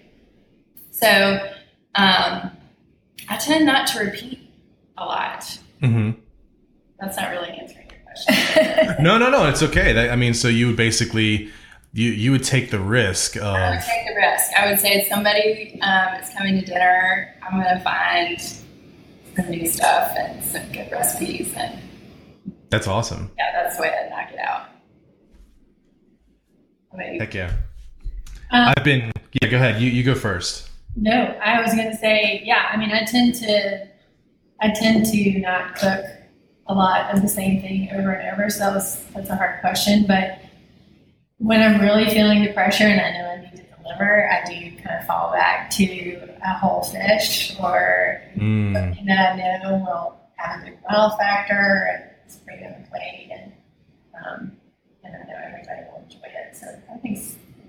So 0.91 1.09
um, 1.97 2.51
I 3.29 3.37
tend 3.39 3.67
not 3.67 3.87
to 3.89 4.01
repeat 4.01 4.49
a 4.97 5.05
lot. 5.05 5.59
hmm 5.81 6.13
That's 6.99 7.17
not 7.19 7.31
really 7.31 7.51
answering. 7.51 7.86
No, 9.01 9.19
no, 9.19 9.29
no. 9.29 9.47
It's 9.49 9.63
okay. 9.63 9.93
That, 9.93 10.11
I 10.11 10.17
mean, 10.17 10.33
so 10.33 10.49
you 10.49 10.69
would 10.69 10.77
basically 10.77 11.51
you 11.93 12.11
you 12.11 12.31
would 12.31 12.45
take 12.45 12.71
the 12.71 12.79
risk 12.79 13.37
I 13.37 13.71
would 13.71 13.81
take 13.81 14.07
the 14.07 14.15
risk. 14.15 14.53
I 14.57 14.71
would 14.71 14.81
say 14.81 15.01
if 15.01 15.09
somebody 15.09 15.79
um, 15.83 16.15
is 16.21 16.31
coming 16.31 16.59
to 16.61 16.65
dinner, 16.65 17.35
I'm 17.43 17.61
going 17.61 17.77
to 17.77 17.83
find 17.83 18.41
some 18.41 19.51
new 19.51 19.67
stuff 19.67 20.15
and 20.19 20.43
some 20.43 20.71
good 20.73 20.91
recipes. 20.91 21.53
And 21.57 21.79
that's 22.71 22.87
awesome. 22.87 23.31
yeah, 23.37 23.53
that's 23.53 23.77
the 23.77 23.83
way 23.83 23.93
I 23.93 24.09
knock 24.09 24.33
it 24.33 24.39
out. 24.39 24.69
Heck 27.19 27.35
yeah. 27.35 27.53
Um, 28.51 28.73
I've 28.77 28.85
been 28.85 29.13
yeah. 29.33 29.49
Go 29.49 29.57
ahead. 29.57 29.81
You 29.81 29.91
you 29.91 30.03
go 30.03 30.15
first. 30.15 30.71
No, 30.97 31.13
I 31.13 31.61
was 31.61 31.75
going 31.75 31.91
to 31.91 31.97
say, 31.97 32.41
yeah. 32.45 32.71
I 32.73 32.79
mean, 32.79 32.91
I 32.91 33.05
tend 33.05 33.35
to, 33.37 33.87
I 34.63 34.71
tend 34.71 35.05
to 35.07 35.39
not 35.41 35.77
cook 35.77 36.05
a 36.69 36.75
lot 36.75 37.15
of 37.15 37.23
the 37.23 37.29
same 37.29 37.61
thing 37.61 37.89
over 37.93 38.11
and 38.13 38.33
over. 38.33 38.51
So 38.51 38.61
that 38.61 38.75
was 38.75 39.05
that's 39.15 39.31
a 39.31 39.37
hard 39.37 39.61
question. 39.61 40.05
But 40.07 40.39
when 41.39 41.61
I'm 41.63 41.81
really 41.81 42.09
feeling 42.11 42.43
the 42.45 42.53
pressure 42.53 42.85
and 42.85 43.01
I 43.01 43.11
know 43.13 43.29
I 43.29 43.41
need 43.43 43.57
to 43.57 43.63
deliver, 43.83 44.31
I 44.31 44.45
do 44.49 44.77
kind 44.83 44.99
of 45.01 45.07
fall 45.07 45.33
back 45.33 45.71
to 45.71 46.29
a 46.45 46.55
whole 46.59 46.83
fish 46.83 47.57
or 47.61 48.23
Mm. 48.37 48.75
something 48.75 49.07
that 49.07 49.33
I 49.33 49.37
know 49.63 49.77
will 49.79 50.21
have 50.37 50.61
a 50.63 50.65
good 50.71 50.79
wow 50.91 51.17
factor 51.19 51.89
and 51.93 52.05
it's 52.27 52.37
bring 52.37 52.63
on 52.65 52.83
the 52.83 52.89
plate 52.91 53.31
and 53.33 53.53
um, 54.15 54.53
and 55.05 55.15
I 55.15 55.19
know 55.27 55.39
everybody 55.47 55.81
will 55.91 56.03
enjoy 56.05 56.27
it. 56.27 56.55
So 56.57 56.67
I 56.93 56.99
think 56.99 57.19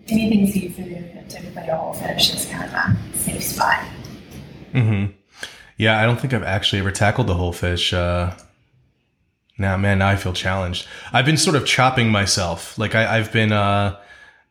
anything 0.09 0.47
seafood, 0.51 1.29
typically 1.29 1.67
a 1.69 1.75
whole 1.77 1.93
fish 1.93 2.33
is 2.33 2.45
kind 2.47 2.63
of 2.65 2.73
a 2.73 3.17
safe 3.17 3.43
spot. 3.43 3.79
hmm 4.73 5.05
Yeah, 5.77 6.01
I 6.01 6.05
don't 6.05 6.19
think 6.19 6.33
I've 6.33 6.43
actually 6.43 6.79
ever 6.79 6.91
tackled 6.91 7.27
the 7.27 7.35
whole 7.35 7.53
fish. 7.53 7.93
Uh, 7.93 8.33
now, 9.57 9.75
man, 9.77 9.99
now 9.99 10.07
I 10.09 10.15
feel 10.15 10.33
challenged. 10.33 10.87
I've 11.13 11.25
been 11.25 11.37
sort 11.37 11.55
of 11.55 11.65
chopping 11.65 12.09
myself. 12.09 12.77
Like 12.77 12.95
I, 12.95 13.17
I've 13.17 13.31
been, 13.31 13.51
uh, 13.51 13.97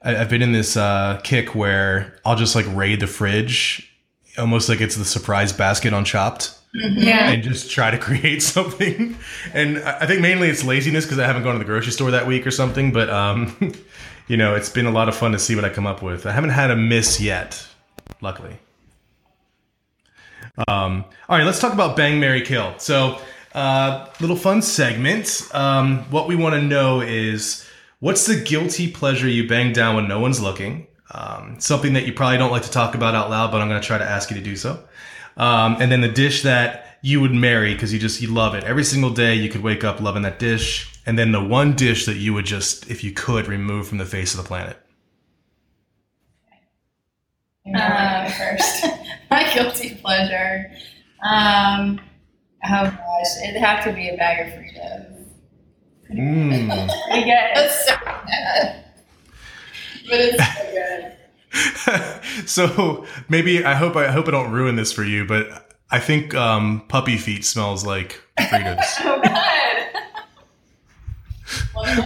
I, 0.03 0.17
I've 0.17 0.29
been 0.29 0.43
in 0.43 0.53
this 0.53 0.77
uh, 0.77 1.21
kick 1.23 1.55
where 1.55 2.19
I'll 2.25 2.37
just 2.37 2.55
like 2.55 2.67
raid 2.75 3.01
the 3.01 3.07
fridge, 3.07 3.91
almost 4.39 4.69
like 4.69 4.81
it's 4.81 4.97
the 4.97 5.05
surprise 5.05 5.53
basket 5.53 5.93
on 5.93 6.05
Chopped, 6.05 6.57
Yeah. 6.75 7.31
and 7.31 7.43
just 7.43 7.71
try 7.71 7.91
to 7.91 7.99
create 8.09 8.43
something. 8.43 9.17
And 9.55 9.79
I 9.79 9.99
I 10.01 10.07
think 10.07 10.21
mainly 10.21 10.49
it's 10.49 10.65
laziness 10.65 11.05
because 11.05 11.19
I 11.19 11.27
haven't 11.27 11.43
gone 11.45 11.55
to 11.55 11.59
the 11.59 11.65
grocery 11.65 11.93
store 11.93 12.11
that 12.11 12.27
week 12.27 12.47
or 12.47 12.51
something. 12.51 12.93
But 12.93 13.09
um, 13.11 13.57
you 14.29 14.37
know, 14.37 14.55
it's 14.55 14.69
been 14.69 14.87
a 14.87 14.91
lot 14.91 15.09
of 15.09 15.15
fun 15.17 15.33
to 15.33 15.39
see 15.39 15.55
what 15.55 15.65
I 15.65 15.71
come 15.71 15.87
up 15.87 16.03
with. 16.03 16.27
I 16.27 16.33
haven't 16.33 16.51
had 16.51 16.71
a 16.71 16.77
miss 16.77 17.21
yet, 17.21 17.65
luckily. 18.21 18.59
Um, 20.69 21.05
all 21.29 21.37
right, 21.37 21.45
let's 21.45 21.61
talk 21.61 21.73
about 21.73 21.97
Bang 21.97 22.19
Marry 22.19 22.41
Kill. 22.41 22.75
So, 22.79 23.21
uh, 23.57 24.07
little 24.21 24.37
fun 24.37 24.61
segment. 24.61 25.49
Um, 25.53 26.01
what 26.11 26.29
we 26.29 26.37
want 26.37 26.55
to 26.55 26.63
know 26.63 27.01
is 27.01 27.67
what's 28.01 28.27
the 28.27 28.39
guilty 28.39 28.93
pleasure 28.93 29.29
you 29.29 29.49
bang 29.49 29.73
down 29.73 29.97
when 29.97 30.07
no 30.07 30.21
one's 30.21 30.41
looking? 30.41 30.87
Um, 31.11 31.59
something 31.59 31.95
that 31.95 32.07
you 32.07 32.13
probably 32.13 32.37
don't 32.37 32.51
like 32.51 32.65
to 32.65 32.71
talk 32.71 32.95
about 32.95 33.15
out 33.15 33.31
loud, 33.31 33.51
but 33.51 33.63
I'm 33.63 33.69
going 33.69 33.81
to 33.81 33.87
try 33.87 33.97
to 33.97 34.05
ask 34.05 34.31
you 34.31 34.37
to 34.37 34.43
do 34.43 34.57
so. 34.57 34.85
Um, 35.39 35.79
and 35.81 35.91
then 35.91 36.03
the 36.03 36.09
dish 36.09 36.43
that 36.43 36.99
you 37.01 37.21
would 37.23 37.33
marry 37.33 37.73
because 37.73 37.93
you 37.93 37.99
just 37.99 38.21
you 38.21 38.29
love 38.29 38.55
it 38.55 38.65
every 38.65 38.85
single 38.85 39.11
day. 39.11 39.35
You 39.35 39.49
could 39.49 39.63
wake 39.63 39.85
up 39.85 40.01
loving 40.01 40.23
that 40.23 40.39
dish, 40.39 40.93
and 41.07 41.19
then 41.19 41.33
the 41.33 41.43
one 41.43 41.75
dish 41.75 42.05
that 42.07 42.17
you 42.17 42.35
would 42.35 42.47
just, 42.47 42.91
if 42.91 43.03
you 43.03 43.13
could, 43.13 43.49
remove 43.49 43.89
from 43.89 43.99
the 43.99 44.05
face 44.05 44.35
of 44.35 44.43
the 44.43 44.47
planet. 44.47 44.77
Maybe 47.65 48.33
first. 48.33 48.87
My 49.31 49.53
guilty 49.55 49.95
pleasure. 49.95 50.71
Um, 51.29 52.01
oh 52.69 52.91
gosh, 52.91 53.49
it'd 53.49 53.61
have 53.61 53.85
to 53.85 53.93
be 53.93 54.09
a 54.09 54.17
bag 54.17 54.47
of 54.47 54.53
Fritos. 54.55 55.25
Mm. 56.13 56.91
Pretty 57.11 57.25
good. 57.25 57.51
That's 57.55 57.87
so 57.87 57.95
bad, 58.05 58.85
but 60.09 60.21
it's 60.21 60.59
so 60.59 60.71
good. 60.73 61.13
so 62.47 63.07
maybe 63.29 63.65
I 63.65 63.75
hope 63.75 63.97
I 63.97 64.11
hope 64.11 64.29
I 64.29 64.31
don't 64.31 64.53
ruin 64.53 64.77
this 64.77 64.93
for 64.93 65.05
you, 65.05 65.25
but 65.25 65.75
I 65.91 66.01
think 66.01 66.35
um, 66.35 66.85
puppy 66.89 67.17
feet 67.17 67.45
smells 67.45 67.85
like 67.85 68.21
Fritos. 68.39 68.85
Oh 69.05 69.21
god. 69.23 69.43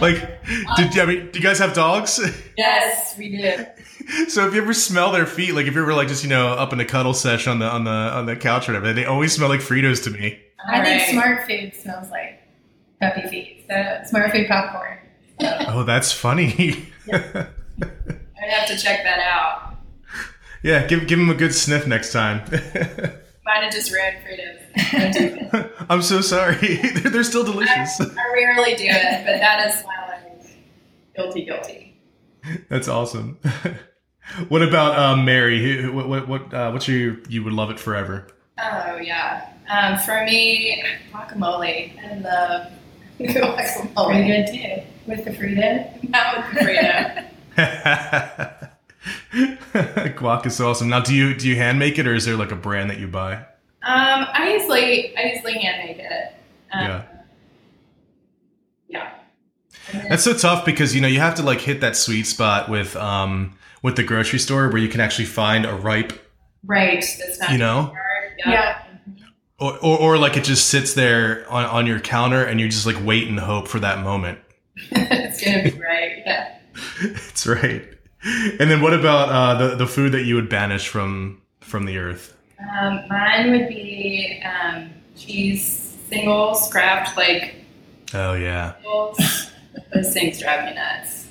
Like, 0.01 0.43
did 0.75 0.99
I 0.99 1.05
mean, 1.05 1.31
do 1.31 1.39
you 1.39 1.43
guys 1.43 1.57
have 1.57 1.73
dogs? 1.73 2.19
yes, 2.57 3.15
we 3.17 3.29
did. 3.29 3.67
so 4.27 4.47
if 4.47 4.53
you 4.53 4.61
ever 4.61 4.73
smell 4.73 5.11
their 5.11 5.25
feet, 5.25 5.53
like 5.53 5.65
if 5.65 5.73
you're 5.73 5.83
ever 5.83 5.93
like 5.93 6.07
just 6.07 6.23
you 6.23 6.29
know 6.29 6.49
up 6.49 6.71
in 6.71 6.77
the 6.77 6.85
cuddle 6.85 7.13
session 7.13 7.53
on 7.53 7.59
the 7.59 7.65
on 7.65 7.83
the 7.85 7.91
on 7.91 8.25
the 8.27 8.35
couch 8.35 8.69
or 8.69 8.73
whatever, 8.73 8.93
they 8.93 9.05
always 9.05 9.33
smell 9.33 9.49
like 9.49 9.61
Fritos 9.61 10.03
to 10.03 10.11
me. 10.11 10.39
I 10.67 10.83
think 10.83 11.03
Smartfood 11.03 11.75
smells 11.81 12.09
like 12.11 12.41
puppy 12.99 13.27
feet. 13.27 13.65
So 13.67 13.73
Smartfood 14.13 14.47
popcorn. 14.47 14.97
Oh, 15.67 15.83
that's 15.83 16.11
funny. 16.11 16.85
I'd 17.11 18.49
have 18.49 18.67
to 18.67 18.77
check 18.77 19.03
that 19.03 19.19
out. 19.19 19.75
yeah, 20.63 20.85
give 20.87 21.07
give 21.07 21.19
him 21.19 21.29
a 21.29 21.35
good 21.35 21.53
sniff 21.53 21.87
next 21.87 22.11
time. 22.11 22.41
Might 23.43 23.63
have 23.63 23.71
just 23.73 23.91
ran 23.91 24.21
Fritos. 24.21 25.51
Don't. 25.51 25.71
I'm 25.89 26.01
so 26.01 26.21
sorry. 26.21 26.55
they're, 26.77 27.11
they're 27.11 27.23
still 27.23 27.43
delicious. 27.43 27.99
I, 27.99 28.05
I 28.05 28.33
rarely 28.33 28.75
do 28.75 28.85
it, 28.85 29.25
but 29.25 29.39
that 29.39 29.67
is 29.67 29.83
my 29.83 30.07
like 30.09 30.41
guilty 31.15 31.45
guilty. 31.45 31.99
That's 32.69 32.87
awesome. 32.87 33.39
what 34.49 34.61
about 34.61 34.97
um, 34.97 35.25
marry? 35.25 35.59
Who, 35.61 35.81
who- 35.81 35.93
what 35.93 36.07
what 36.07 36.27
what 36.27 36.53
uh, 36.53 36.71
what's 36.71 36.87
your 36.87 37.17
you 37.29 37.43
would 37.43 37.53
love 37.53 37.71
it 37.71 37.79
forever? 37.79 38.27
Oh 38.59 38.97
yeah. 38.97 39.51
Um, 39.71 39.97
for 39.99 40.23
me, 40.25 40.83
guacamole. 41.13 41.97
I 42.03 42.17
love 42.19 42.71
Pretty 43.17 43.33
guacamole. 43.33 44.27
good 44.27 44.47
too. 44.53 44.83
With 45.07 45.25
the 45.25 45.31
Frito. 45.31 46.09
Not 46.09 46.37
with 46.37 46.45
the 46.53 46.59
burrito. 46.59 47.27
Guac 50.17 50.45
is 50.45 50.55
so 50.55 50.69
awesome. 50.69 50.89
Now, 50.89 50.99
do 50.99 51.13
you 51.15 51.33
do 51.35 51.47
you 51.47 51.55
hand 51.55 51.79
make 51.79 51.97
it, 51.97 52.05
or 52.07 52.13
is 52.13 52.25
there 52.25 52.35
like 52.35 52.51
a 52.51 52.55
brand 52.55 52.89
that 52.91 52.99
you 52.99 53.07
buy? 53.07 53.35
Um, 53.35 54.27
I 54.33 54.53
usually 54.57 55.15
I 55.17 55.31
usually 55.33 55.53
hand 55.59 55.87
make 55.87 55.97
it. 55.99 56.35
Um, 56.71 56.85
Yeah. 56.85 57.03
Yeah. 58.89 59.11
Then- 59.91 60.05
That's 60.09 60.23
so 60.23 60.33
tough 60.33 60.65
because 60.65 60.93
you 60.93 61.01
know 61.01 61.07
you 61.07 61.19
have 61.19 61.35
to 61.35 61.43
like 61.43 61.61
hit 61.61 61.81
that 61.81 61.95
sweet 61.95 62.27
spot 62.27 62.69
with 62.69 62.95
um 62.95 63.57
with 63.81 63.95
the 63.95 64.03
grocery 64.03 64.37
store 64.39 64.69
where 64.69 64.77
you 64.81 64.87
can 64.89 65.01
actually 65.01 65.25
find 65.25 65.65
a 65.65 65.73
ripe, 65.73 66.13
right. 66.65 67.03
That's 67.19 67.39
not 67.39 67.51
you 67.51 67.57
know, 67.57 67.81
hard. 67.83 68.33
Yeah. 68.45 68.80
Or 69.61 69.77
or, 69.77 69.99
or 69.99 70.17
like 70.17 70.35
it 70.35 70.43
just 70.43 70.67
sits 70.67 70.93
there 70.95 71.45
on, 71.49 71.65
on 71.65 71.87
your 71.87 71.99
counter 71.99 72.43
and 72.43 72.59
you 72.59 72.67
just 72.67 72.85
like 72.85 72.97
wait 73.05 73.27
and 73.27 73.39
hope 73.39 73.67
for 73.67 73.79
that 73.79 74.03
moment. 74.03 74.39
it's 74.91 75.43
gonna 75.43 75.63
be 75.63 75.79
right. 75.79 76.23
Yeah. 76.25 76.57
it's 77.01 77.45
right. 77.47 77.87
And 78.23 78.69
then 78.69 78.81
what 78.81 78.93
about 78.93 79.29
uh, 79.29 79.67
the 79.67 79.75
the 79.75 79.87
food 79.87 80.11
that 80.13 80.23
you 80.23 80.35
would 80.35 80.49
banish 80.49 80.87
from 80.87 81.41
from 81.61 81.85
the 81.85 81.97
earth? 81.97 82.35
Um, 82.59 83.01
mine 83.09 83.51
would 83.51 83.67
be 83.69 84.41
um, 84.43 84.91
cheese 85.15 85.97
singles, 86.09 86.67
scrapped 86.67 87.15
like 87.17 87.55
Oh 88.13 88.33
yeah. 88.33 88.75
singles. 88.75 89.51
Those 89.93 90.13
things 90.13 90.39
drive 90.39 90.65
me 90.65 90.75
nuts. 90.75 91.27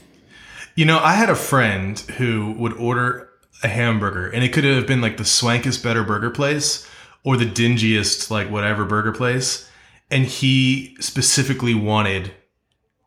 You 0.74 0.86
know, 0.86 0.98
I 0.98 1.14
had 1.14 1.28
a 1.30 1.34
friend 1.34 1.98
who 1.98 2.52
would 2.52 2.72
order 2.74 3.28
a 3.62 3.68
hamburger, 3.68 4.28
and 4.28 4.42
it 4.42 4.52
could 4.52 4.64
have 4.64 4.86
been 4.86 5.00
like 5.00 5.16
the 5.18 5.24
swankest 5.24 5.82
better 5.82 6.02
burger 6.02 6.30
place 6.30 6.88
or 7.24 7.36
the 7.36 7.44
dingiest 7.46 8.30
like 8.30 8.50
whatever 8.50 8.84
burger 8.84 9.12
place, 9.12 9.68
and 10.10 10.24
he 10.24 10.96
specifically 11.00 11.74
wanted 11.74 12.32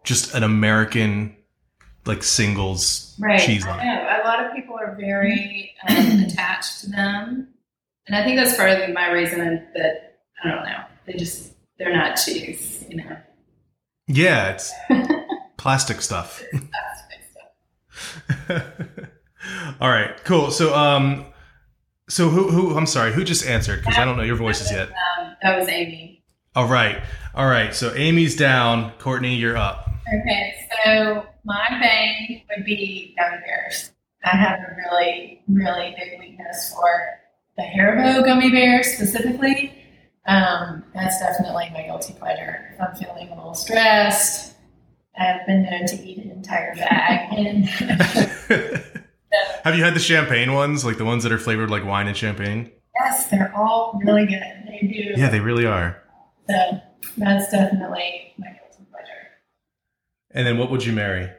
just 0.04 0.34
an 0.36 0.44
American 0.44 1.36
like 2.06 2.22
singles 2.24 3.16
Right. 3.20 3.40
cheese 3.40 3.66
on 3.66 3.80
I 3.80 3.84
it. 3.84 3.86
know. 3.86 4.22
A 4.24 4.28
lot 4.28 4.46
of 4.46 4.54
people 4.54 4.76
are 4.76 4.96
very 5.00 5.74
um, 5.88 5.96
attached 6.28 6.82
to 6.82 6.90
them. 6.90 7.48
And 8.08 8.16
I 8.18 8.24
think 8.24 8.38
that's 8.38 8.58
part 8.58 8.70
of 8.72 8.90
my 8.94 9.10
reason 9.12 9.40
that, 9.76 10.18
I 10.44 10.50
don't 10.50 10.64
know, 10.66 10.84
they 11.06 11.14
just, 11.14 11.54
they're 11.80 11.96
not 11.96 12.16
cheese, 12.16 12.84
you 12.90 12.98
know. 12.98 13.16
Yeah, 14.08 14.50
it's 14.52 14.74
plastic 15.58 16.02
stuff. 16.02 16.44
That's 16.52 17.02
All 19.80 19.90
right, 19.90 20.22
cool. 20.26 20.52
So, 20.52 20.74
um, 20.76 21.26
so 22.10 22.30
who, 22.30 22.50
who? 22.50 22.78
I'm 22.78 22.86
sorry, 22.86 23.14
who 23.14 23.24
just 23.24 23.46
answered? 23.46 23.80
Because 23.82 23.98
I 23.98 24.06
don't 24.06 24.18
know 24.18 24.24
your 24.24 24.36
voices 24.36 24.72
yet. 24.72 24.90
um, 24.90 25.36
that 25.42 25.58
was 25.60 25.68
Amy. 25.68 26.24
All 26.56 26.68
right, 26.68 27.02
all 27.34 27.48
right. 27.48 27.74
So 27.74 27.94
Amy's 27.96 28.36
down. 28.36 28.92
Courtney, 29.00 29.36
you're 29.36 29.58
up. 29.58 29.90
Okay, 30.08 30.54
so 30.86 31.26
my 31.46 31.68
bang 31.70 32.44
would 32.50 32.66
be 32.66 33.16
gummy 33.18 33.38
bears. 33.46 33.92
I 34.26 34.38
have 34.38 34.60
a 34.60 34.76
really, 34.78 35.42
really 35.48 35.96
big 35.98 36.20
weakness 36.20 36.74
for 36.74 37.20
the 37.58 37.64
Haribo 37.64 38.24
gummy 38.24 38.52
bears 38.52 38.88
specifically. 38.88 39.74
Um, 40.26 40.84
that's 40.94 41.20
definitely 41.20 41.70
my 41.74 41.84
guilty 41.84 42.14
pleasure. 42.14 42.74
If 42.74 42.82
I'm 42.82 42.96
feeling 42.96 43.30
a 43.30 43.36
little 43.36 43.54
stressed, 43.54 44.54
I've 45.20 45.46
been 45.46 45.64
known 45.64 45.86
to 45.88 45.96
eat 46.04 46.18
an 46.24 46.32
entire 46.32 46.76
bag. 46.76 47.34
And 47.34 48.84
Have 49.64 49.76
you 49.76 49.84
had 49.84 49.94
the 49.94 50.00
champagne 50.00 50.54
ones, 50.54 50.84
like 50.84 50.98
the 50.98 51.06
ones 51.06 51.24
that 51.24 51.32
are 51.32 51.38
flavored 51.38 51.70
like 51.70 51.86
wine 51.86 52.08
and 52.08 52.18
champagne? 52.18 52.72
yes, 53.00 53.30
they're 53.30 53.54
all 53.56 54.00
really 54.04 54.26
good. 54.26 54.44
They 54.68 54.88
do. 54.88 55.20
Yeah, 55.20 55.30
they 55.30 55.40
really 55.40 55.66
are. 55.66 56.02
So 56.50 56.82
that's 57.18 57.52
definitely 57.52 58.34
my 58.38 58.48
guilty 58.48 58.86
pleasure. 58.92 59.28
And 60.32 60.46
then 60.46 60.58
what 60.58 60.70
would 60.72 60.86
you 60.86 60.94
marry? 60.94 61.30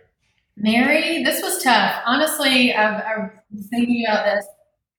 Mary, 0.57 1.23
this 1.25 1.43
was 1.43 1.63
tough. 1.63 2.01
Honestly, 2.07 2.73
I've, 2.73 3.03
I 3.03 3.31
was 3.53 3.67
thinking 3.69 4.05
about 4.07 4.25
this. 4.25 4.47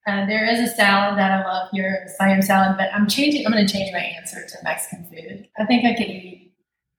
Uh, 0.06 0.24
there 0.26 0.44
is 0.48 0.60
a 0.60 0.72
salad 0.72 1.18
that 1.18 1.32
I 1.32 1.44
love 1.44 1.68
here, 1.72 2.04
the 2.06 2.12
Siam 2.12 2.40
salad, 2.40 2.76
but 2.76 2.90
I'm 2.94 3.08
changing. 3.08 3.44
I'm 3.44 3.52
going 3.52 3.66
to 3.66 3.72
change 3.72 3.92
my 3.92 3.98
answer 3.98 4.46
to 4.46 4.56
Mexican 4.62 5.04
food. 5.04 5.48
I 5.58 5.64
think 5.64 5.84
I 5.84 5.94
could 5.94 6.08
eat 6.08 6.52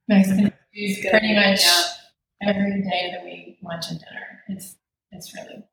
Mexican 0.09 0.51
food 0.51 1.09
pretty 1.09 1.33
much 1.33 1.61
every 2.41 2.81
day 2.81 3.13
of 3.13 3.21
the 3.21 3.29
week, 3.29 3.59
lunch 3.63 3.85
and 3.89 3.99
dinner. 3.99 4.43
It's 4.49 4.75
it's 5.11 5.33
really 5.33 5.63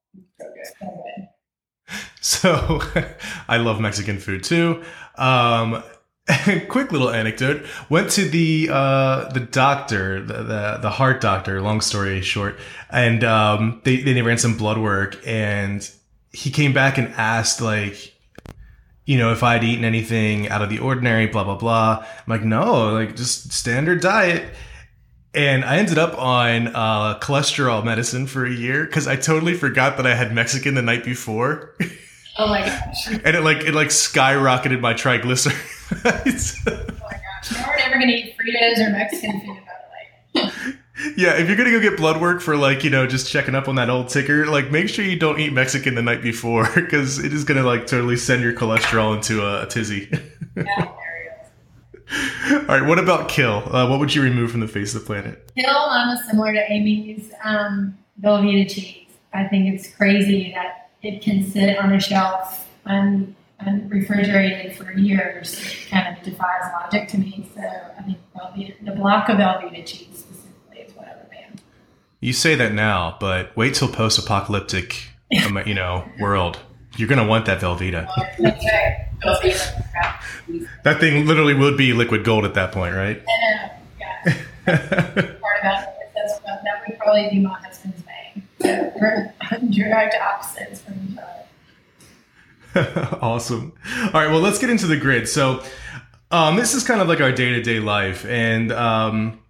so 2.20 2.80
I 3.48 3.58
love 3.58 3.80
Mexican 3.80 4.18
food 4.18 4.44
too. 4.44 4.82
Um, 5.16 5.82
quick 6.68 6.90
little 6.90 7.10
anecdote: 7.10 7.66
went 7.90 8.10
to 8.12 8.26
the 8.26 8.70
uh, 8.72 9.30
the 9.32 9.40
doctor, 9.40 10.24
the, 10.24 10.42
the 10.42 10.78
the 10.82 10.90
heart 10.90 11.20
doctor. 11.20 11.60
Long 11.60 11.80
story 11.80 12.22
short, 12.22 12.58
and 12.90 13.22
um, 13.24 13.82
they 13.84 13.96
they 13.96 14.22
ran 14.22 14.38
some 14.38 14.56
blood 14.56 14.78
work, 14.78 15.20
and 15.26 15.88
he 16.32 16.50
came 16.50 16.72
back 16.72 16.98
and 16.98 17.08
asked 17.14 17.60
like. 17.60 18.12
You 19.06 19.18
know, 19.18 19.32
if 19.32 19.42
I'd 19.42 19.62
eaten 19.62 19.84
anything 19.84 20.48
out 20.48 20.62
of 20.62 20.70
the 20.70 20.78
ordinary, 20.78 21.26
blah 21.26 21.44
blah 21.44 21.56
blah. 21.58 21.98
I'm 22.02 22.24
like, 22.26 22.42
no, 22.42 22.94
like 22.94 23.16
just 23.16 23.52
standard 23.52 24.00
diet. 24.00 24.44
And 25.34 25.64
I 25.64 25.78
ended 25.78 25.98
up 25.98 26.16
on 26.18 26.68
uh, 26.68 27.18
cholesterol 27.18 27.84
medicine 27.84 28.26
for 28.26 28.46
a 28.46 28.52
year 28.52 28.84
because 28.84 29.08
I 29.08 29.16
totally 29.16 29.54
forgot 29.54 29.96
that 29.96 30.06
I 30.06 30.14
had 30.14 30.32
Mexican 30.32 30.74
the 30.74 30.82
night 30.82 31.04
before. 31.04 31.74
Oh 32.36 32.48
my 32.48 32.62
gosh! 32.62 33.06
and 33.12 33.36
it 33.36 33.42
like 33.44 33.58
it 33.58 33.74
like 33.74 33.90
skyrocketed 33.90 34.80
my 34.80 34.92
triglycerides. 34.92 36.56
Oh 36.66 36.94
my 37.04 37.12
gosh! 37.12 37.52
Now 37.52 37.68
we're 37.68 37.76
never 37.76 38.00
to 38.00 38.06
eat 38.06 38.34
Fritos 38.36 38.84
or 38.84 38.90
Mexican 38.90 39.40
food. 39.40 39.58
By 40.34 40.40
the 40.40 40.46
way. 40.46 40.52
yeah, 41.16 41.34
if 41.38 41.46
you're 41.46 41.56
gonna 41.56 41.70
go 41.70 41.78
get 41.78 41.96
blood 41.96 42.20
work 42.20 42.40
for 42.40 42.56
like 42.56 42.82
you 42.82 42.90
know 42.90 43.06
just 43.06 43.30
checking 43.30 43.54
up 43.54 43.68
on 43.68 43.76
that 43.76 43.88
old 43.88 44.08
ticker, 44.08 44.46
like 44.46 44.72
make 44.72 44.88
sure 44.88 45.04
you 45.04 45.16
don't 45.16 45.38
eat 45.38 45.52
Mexican 45.52 45.94
the 45.94 46.02
night 46.02 46.22
before 46.22 46.68
because 46.74 47.20
it 47.20 47.32
is 47.32 47.44
gonna 47.44 47.62
like 47.62 47.86
totally 47.86 48.16
send 48.16 48.42
your 48.42 48.52
cholesterol 48.52 49.14
into 49.14 49.40
a, 49.40 49.62
a 49.62 49.66
tizzy. 49.66 50.08
Yeah, 50.10 50.22
there 50.56 50.64
it 50.64 50.88
is. 50.88 51.03
All 52.50 52.60
right, 52.68 52.84
what 52.86 52.98
about 52.98 53.28
kill? 53.28 53.62
Uh, 53.74 53.88
what 53.88 53.98
would 54.00 54.14
you 54.14 54.22
remove 54.22 54.50
from 54.50 54.60
the 54.60 54.68
face 54.68 54.94
of 54.94 55.00
the 55.00 55.06
planet? 55.06 55.50
Kill 55.56 55.70
I'm 55.70 56.16
similar 56.28 56.52
to 56.52 56.72
Amy's 56.72 57.32
um, 57.42 57.96
Velveeta 58.22 58.70
cheese. 58.70 59.08
I 59.32 59.44
think 59.44 59.74
it's 59.74 59.92
crazy 59.94 60.52
that 60.54 60.90
it 61.02 61.22
can 61.22 61.44
sit 61.50 61.78
on 61.78 61.92
a 61.92 62.00
shelf 62.00 62.68
un, 62.86 63.34
unrefrigerated 63.60 64.76
for 64.76 64.92
years. 64.92 65.54
It 65.60 65.90
kind 65.90 66.16
of 66.16 66.22
defies 66.22 66.70
logic 66.72 67.08
to 67.08 67.18
me. 67.18 67.48
So 67.54 67.62
I 67.62 68.02
think 68.02 68.18
Velveeta, 68.36 68.84
the 68.84 68.92
block 68.92 69.28
of 69.28 69.38
Velveeta 69.38 69.84
cheese 69.84 70.08
specifically 70.18 70.78
is 70.78 70.94
what 70.94 71.08
I 71.08 71.16
would 71.16 71.30
ban. 71.30 71.58
You 72.20 72.32
say 72.32 72.54
that 72.54 72.72
now, 72.72 73.16
but 73.18 73.56
wait 73.56 73.74
till 73.74 73.88
post-apocalyptic, 73.88 75.08
um, 75.44 75.58
you 75.66 75.74
know, 75.74 76.08
world. 76.20 76.58
You're 76.96 77.08
gonna 77.08 77.26
want 77.26 77.46
that 77.46 77.60
Velveeta. 77.60 78.08
That's 78.38 78.64
right. 78.72 79.08
Velveeta. 79.22 80.68
That 80.84 81.00
thing 81.00 81.26
literally 81.26 81.54
would 81.54 81.76
be 81.76 81.92
liquid 81.92 82.24
gold 82.24 82.44
at 82.44 82.54
that 82.54 82.72
point, 82.72 82.94
right? 82.94 83.20
Uh, 83.20 83.68
yeah, 83.98 84.22
part 84.66 84.66
about 84.66 85.82
it. 85.82 85.88
That's, 86.14 86.38
that 86.40 86.82
would 86.88 86.98
probably 86.98 87.28
be 87.30 87.40
my 87.40 87.58
husband's 87.60 88.02
bang. 88.02 88.42
So 88.60 88.92
we're 89.00 89.32
direct 89.70 90.14
opposites 90.20 90.82
from 90.82 90.94
each 91.10 91.18
other. 91.18 91.44
awesome. 93.22 93.72
All 94.06 94.12
right, 94.12 94.28
well, 94.28 94.40
let's 94.40 94.58
get 94.58 94.70
into 94.70 94.86
the 94.86 94.96
grid. 94.96 95.28
So, 95.28 95.62
um, 96.30 96.56
this 96.56 96.74
is 96.74 96.84
kind 96.84 97.00
of 97.00 97.08
like 97.08 97.20
our 97.20 97.32
day 97.32 97.50
to 97.50 97.62
day 97.62 97.80
life, 97.80 98.24
and 98.26 98.72
um, 98.72 99.40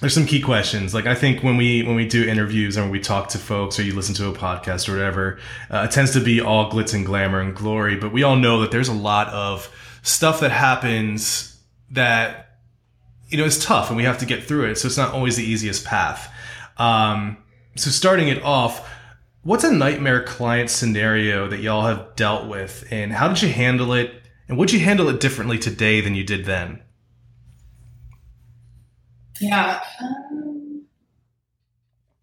there's 0.00 0.14
some 0.14 0.26
key 0.26 0.40
questions. 0.40 0.92
Like 0.92 1.06
I 1.06 1.14
think 1.14 1.42
when 1.42 1.56
we 1.56 1.82
when 1.82 1.94
we 1.94 2.06
do 2.06 2.24
interviews 2.24 2.76
or 2.76 2.82
when 2.82 2.90
we 2.90 3.00
talk 3.00 3.28
to 3.30 3.38
folks 3.38 3.78
or 3.78 3.82
you 3.82 3.94
listen 3.94 4.14
to 4.16 4.28
a 4.28 4.32
podcast 4.32 4.88
or 4.88 4.92
whatever, 4.92 5.38
uh, 5.70 5.86
it 5.88 5.92
tends 5.92 6.12
to 6.12 6.20
be 6.20 6.40
all 6.40 6.70
glitz 6.70 6.94
and 6.94 7.06
glamour 7.06 7.40
and 7.40 7.54
glory. 7.54 7.96
But 7.96 8.12
we 8.12 8.22
all 8.22 8.36
know 8.36 8.60
that 8.60 8.70
there's 8.70 8.88
a 8.88 8.94
lot 8.94 9.28
of 9.28 9.72
stuff 10.02 10.40
that 10.40 10.50
happens 10.50 11.58
that 11.90 12.58
you 13.28 13.38
know 13.38 13.44
is 13.44 13.58
tough, 13.64 13.88
and 13.88 13.96
we 13.96 14.04
have 14.04 14.18
to 14.18 14.26
get 14.26 14.44
through 14.44 14.70
it. 14.70 14.76
So 14.76 14.86
it's 14.86 14.96
not 14.96 15.12
always 15.12 15.36
the 15.36 15.44
easiest 15.44 15.84
path. 15.84 16.32
Um, 16.76 17.38
so 17.76 17.90
starting 17.90 18.28
it 18.28 18.42
off, 18.42 18.88
what's 19.42 19.64
a 19.64 19.72
nightmare 19.72 20.22
client 20.22 20.70
scenario 20.70 21.48
that 21.48 21.60
y'all 21.60 21.86
have 21.86 22.14
dealt 22.16 22.48
with, 22.48 22.84
and 22.90 23.12
how 23.12 23.28
did 23.28 23.42
you 23.42 23.48
handle 23.48 23.92
it? 23.92 24.12
And 24.48 24.58
would 24.58 24.72
you 24.72 24.80
handle 24.80 25.08
it 25.08 25.20
differently 25.20 25.58
today 25.58 26.02
than 26.02 26.14
you 26.14 26.24
did 26.24 26.44
then? 26.44 26.82
Yeah. 29.40 29.80
Um, 30.00 30.82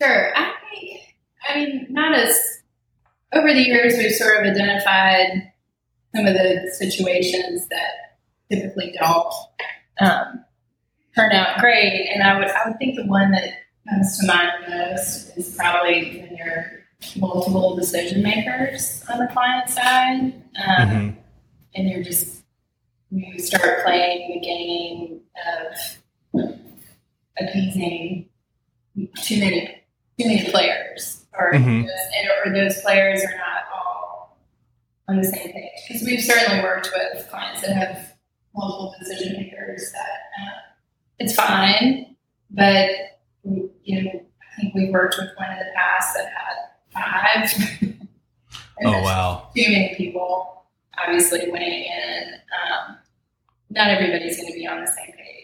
sure. 0.02 0.36
I 0.36 0.54
think, 0.70 1.00
I 1.48 1.56
mean, 1.56 1.88
not 1.90 2.16
as, 2.16 2.62
over 3.34 3.54
the 3.54 3.62
years, 3.62 3.94
we've 3.98 4.12
sort 4.14 4.38
of 4.46 4.52
identified 4.52 5.52
some 6.16 6.26
of 6.26 6.34
the 6.34 6.72
situations 6.78 7.68
that 7.70 8.18
typically 8.52 8.94
don't 9.00 9.34
um, 10.00 10.44
turn 11.16 11.32
out 11.32 11.60
great. 11.60 12.10
And 12.14 12.24
I 12.24 12.38
would, 12.38 12.48
I 12.50 12.68
would 12.70 12.78
think 12.78 12.96
the 12.98 13.06
one 13.06 13.32
that 13.32 13.54
comes 13.90 14.20
to 14.20 14.28
mind 14.28 14.50
the 14.66 14.70
most 14.92 15.38
is 15.38 15.56
probably 15.56 16.22
when 16.22 16.36
you're 16.38 16.66
multiple 17.18 17.76
decision 17.76 18.22
makers 18.22 19.04
on 19.12 19.20
the 19.20 19.28
client 19.34 19.70
side. 19.70 20.34
Um, 20.68 20.90
Mhm. 20.90 21.16
and 21.76 21.90
you're 21.90 22.04
just 22.04 22.44
you 23.10 23.40
start 23.40 23.84
playing 23.84 24.34
the 24.34 24.46
game 24.46 25.22
of 25.48 25.98
appeasing 27.50 28.30
too 29.24 29.40
many 29.40 29.84
too 30.20 30.28
many 30.28 30.50
players 30.52 31.26
or 31.38 31.54
Mhm. 31.54 31.84
those, 31.86 32.46
or 32.46 32.54
those 32.54 32.82
players 32.82 33.24
are 33.24 33.38
not 33.38 33.64
all 33.74 34.38
on 35.08 35.18
the 35.18 35.24
same 35.24 35.52
page 35.52 35.70
because 35.88 36.04
we've 36.04 36.22
certainly 36.22 36.62
worked 36.62 36.90
with 36.96 37.28
clients 37.30 37.62
that 37.62 37.76
have 37.76 38.14
multiple 38.56 38.94
decision 39.00 39.38
makers 39.38 39.92
that 39.94 40.44
uh, 40.44 40.60
it's 41.20 41.34
fine 41.34 42.16
but 42.50 42.90
you 43.44 44.02
know 44.04 44.12
I 44.12 44.62
think 44.62 44.76
we've 44.76 44.90
worked 44.90 45.16
with 45.18 45.30
one 45.38 45.52
in 45.52 45.58
the 45.60 45.72
past 45.76 46.14
that 46.16 46.28
had 46.28 47.50
five 47.50 47.80
Oh 48.84 49.02
wow. 49.04 49.50
too 49.56 49.64
many 49.72 49.96
people 49.96 50.66
obviously 50.98 51.50
weighing 51.50 51.84
in. 51.86 52.34
Um, 52.34 52.98
not 53.70 53.88
everybody's 53.90 54.38
going 54.38 54.52
to 54.52 54.54
be 54.60 54.68
on 54.68 54.82
the 54.82 54.88
same 54.88 55.14
page. 55.16 55.41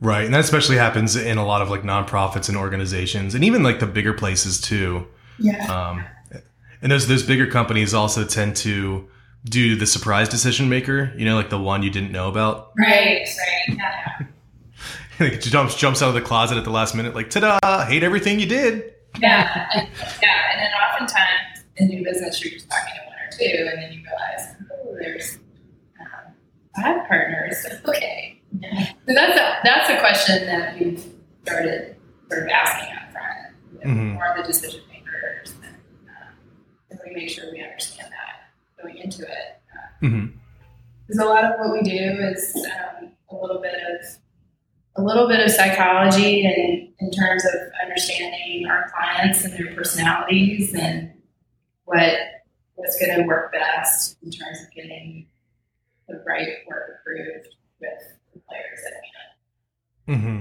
Right, 0.00 0.24
and 0.24 0.34
that 0.34 0.40
especially 0.40 0.76
happens 0.76 1.16
in 1.16 1.38
a 1.38 1.46
lot 1.46 1.62
of 1.62 1.70
like 1.70 1.82
nonprofits 1.82 2.48
and 2.48 2.58
organizations, 2.58 3.34
and 3.34 3.44
even 3.44 3.62
like 3.62 3.80
the 3.80 3.86
bigger 3.86 4.12
places 4.12 4.60
too. 4.60 5.06
Yeah. 5.38 5.64
Um, 5.66 6.04
and 6.82 6.92
those 6.92 7.06
those 7.06 7.22
bigger 7.22 7.46
companies 7.46 7.94
also 7.94 8.24
tend 8.24 8.56
to 8.56 9.08
do 9.44 9.76
the 9.76 9.86
surprise 9.86 10.28
decision 10.28 10.68
maker. 10.68 11.12
You 11.16 11.24
know, 11.24 11.36
like 11.36 11.50
the 11.50 11.58
one 11.58 11.82
you 11.82 11.90
didn't 11.90 12.12
know 12.12 12.28
about. 12.28 12.72
Right, 12.78 13.26
right. 13.26 13.78
Yeah. 13.78 14.26
like 15.20 15.40
jumps 15.40 15.76
jumps 15.76 16.02
out 16.02 16.08
of 16.08 16.14
the 16.14 16.20
closet 16.20 16.58
at 16.58 16.64
the 16.64 16.70
last 16.70 16.94
minute, 16.94 17.14
like 17.14 17.30
ta-da! 17.30 17.86
Hate 17.86 18.02
everything 18.02 18.40
you 18.40 18.46
did. 18.46 18.92
Yeah. 19.20 19.68
And, 19.74 19.88
yeah. 20.22 20.52
And 20.52 20.60
then 20.60 20.72
oftentimes 20.72 21.64
in 21.76 21.88
new 21.88 22.04
business, 22.04 22.42
you're 22.42 22.52
just 22.52 22.68
talking 22.68 22.94
to 22.94 23.06
one 23.06 23.16
or 23.16 23.30
two, 23.30 23.70
and 23.70 23.82
then 23.82 23.92
you 23.92 24.02
realize, 24.02 24.54
oh, 24.72 24.96
there's 25.00 25.38
um, 26.00 26.34
five 26.76 27.08
partners. 27.08 27.66
Okay. 27.88 28.33
So 28.62 29.14
that's 29.14 29.38
a, 29.38 29.58
that's 29.64 29.90
a 29.90 29.98
question 29.98 30.46
that 30.46 30.78
we've 30.78 31.04
started 31.42 31.96
sort 32.30 32.44
of 32.44 32.48
asking 32.48 32.94
up 32.96 33.12
front. 33.12 33.56
You 33.72 33.78
know, 33.78 34.00
Mhm. 34.00 34.12
More 34.14 34.26
of 34.28 34.36
the 34.36 34.42
decision 34.52 34.80
makers. 34.90 35.54
And, 35.62 35.76
um, 36.08 36.34
and 36.90 37.00
we 37.06 37.14
make 37.14 37.28
sure 37.28 37.44
we 37.52 37.62
understand 37.62 38.10
that 38.12 38.82
going 38.82 38.96
into 38.98 39.22
it. 39.22 39.60
hmm 40.00 40.26
Because 41.06 41.20
a 41.20 41.24
lot 41.26 41.44
of 41.44 41.58
what 41.58 41.72
we 41.72 41.82
do 41.82 41.90
is 41.96 42.54
um, 42.78 43.10
a 43.30 43.34
little 43.36 43.60
bit 43.60 43.74
of 43.74 44.06
a 44.96 45.02
little 45.02 45.26
bit 45.26 45.40
of 45.40 45.50
psychology 45.50 46.46
and 46.46 46.88
in 47.00 47.10
terms 47.10 47.44
of 47.44 47.52
understanding 47.82 48.64
our 48.68 48.88
clients 48.94 49.44
and 49.44 49.52
their 49.54 49.74
personalities 49.74 50.72
and 50.74 51.12
what 51.84 52.14
what's 52.76 52.96
going 53.04 53.18
to 53.18 53.26
work 53.26 53.52
best 53.52 54.16
in 54.22 54.30
terms 54.30 54.58
of 54.62 54.70
getting 54.72 55.26
the 56.08 56.22
right 56.26 56.48
work 56.68 57.00
approved 57.00 57.48
with 57.80 57.90
players 58.48 58.80
that 58.84 58.94
we 60.06 60.14
have. 60.14 60.20
hmm 60.20 60.40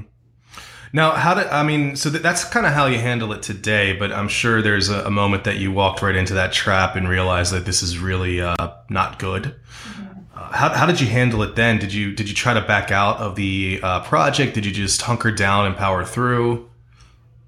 Now, 0.94 1.12
how 1.12 1.34
did 1.34 1.48
I 1.48 1.64
mean? 1.64 1.96
So 1.96 2.10
that's 2.10 2.44
kind 2.44 2.66
of 2.66 2.74
how 2.74 2.86
you 2.86 3.00
handle 3.00 3.34
it 3.34 3.42
today, 3.42 3.94
but 3.94 4.12
I'm 4.12 4.28
sure 4.28 4.62
there's 4.62 4.90
a, 4.90 5.06
a, 5.06 5.12
moment 5.12 5.44
that 5.46 5.58
you 5.58 5.72
walked 5.72 6.02
right 6.02 6.16
into 6.16 6.34
that 6.36 6.54
trap 6.54 6.96
and 6.96 7.08
realized 7.08 7.54
that 7.54 7.66
this 7.66 7.82
is 7.82 7.98
really 7.98 8.42
uh, 8.42 8.56
not 8.90 9.20
good. 9.20 9.44
Mm-hmm. 9.44 10.20
Uh, 10.36 10.52
how, 10.52 10.70
how 10.70 10.86
did 10.86 11.00
you 11.00 11.08
handle 11.08 11.42
it 11.44 11.56
then? 11.56 11.80
Did 11.80 11.94
you 11.94 12.14
did 12.14 12.28
you 12.30 12.36
try 12.36 12.54
to 12.54 12.62
back 12.62 12.92
out 12.92 13.18
of 13.18 13.36
the 13.36 13.80
uh, 13.82 14.02
project? 14.02 14.54
Did 14.54 14.66
you 14.66 14.72
just 14.72 15.02
hunker 15.02 15.32
down 15.32 15.66
and 15.66 15.76
power 15.76 16.06
through? 16.06 16.70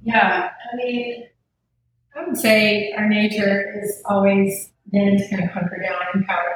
Yeah, 0.03 0.51
I 0.71 0.75
mean, 0.75 1.25
I 2.15 2.25
would 2.25 2.37
say 2.37 2.93
our 2.93 3.07
nature 3.07 3.81
is 3.81 4.01
always 4.05 4.71
been 4.91 5.17
to 5.17 5.29
kind 5.29 5.43
of 5.43 5.49
hunker 5.49 5.81
down 5.81 5.99
and 6.13 6.25
power 6.27 6.43
through. 6.43 6.54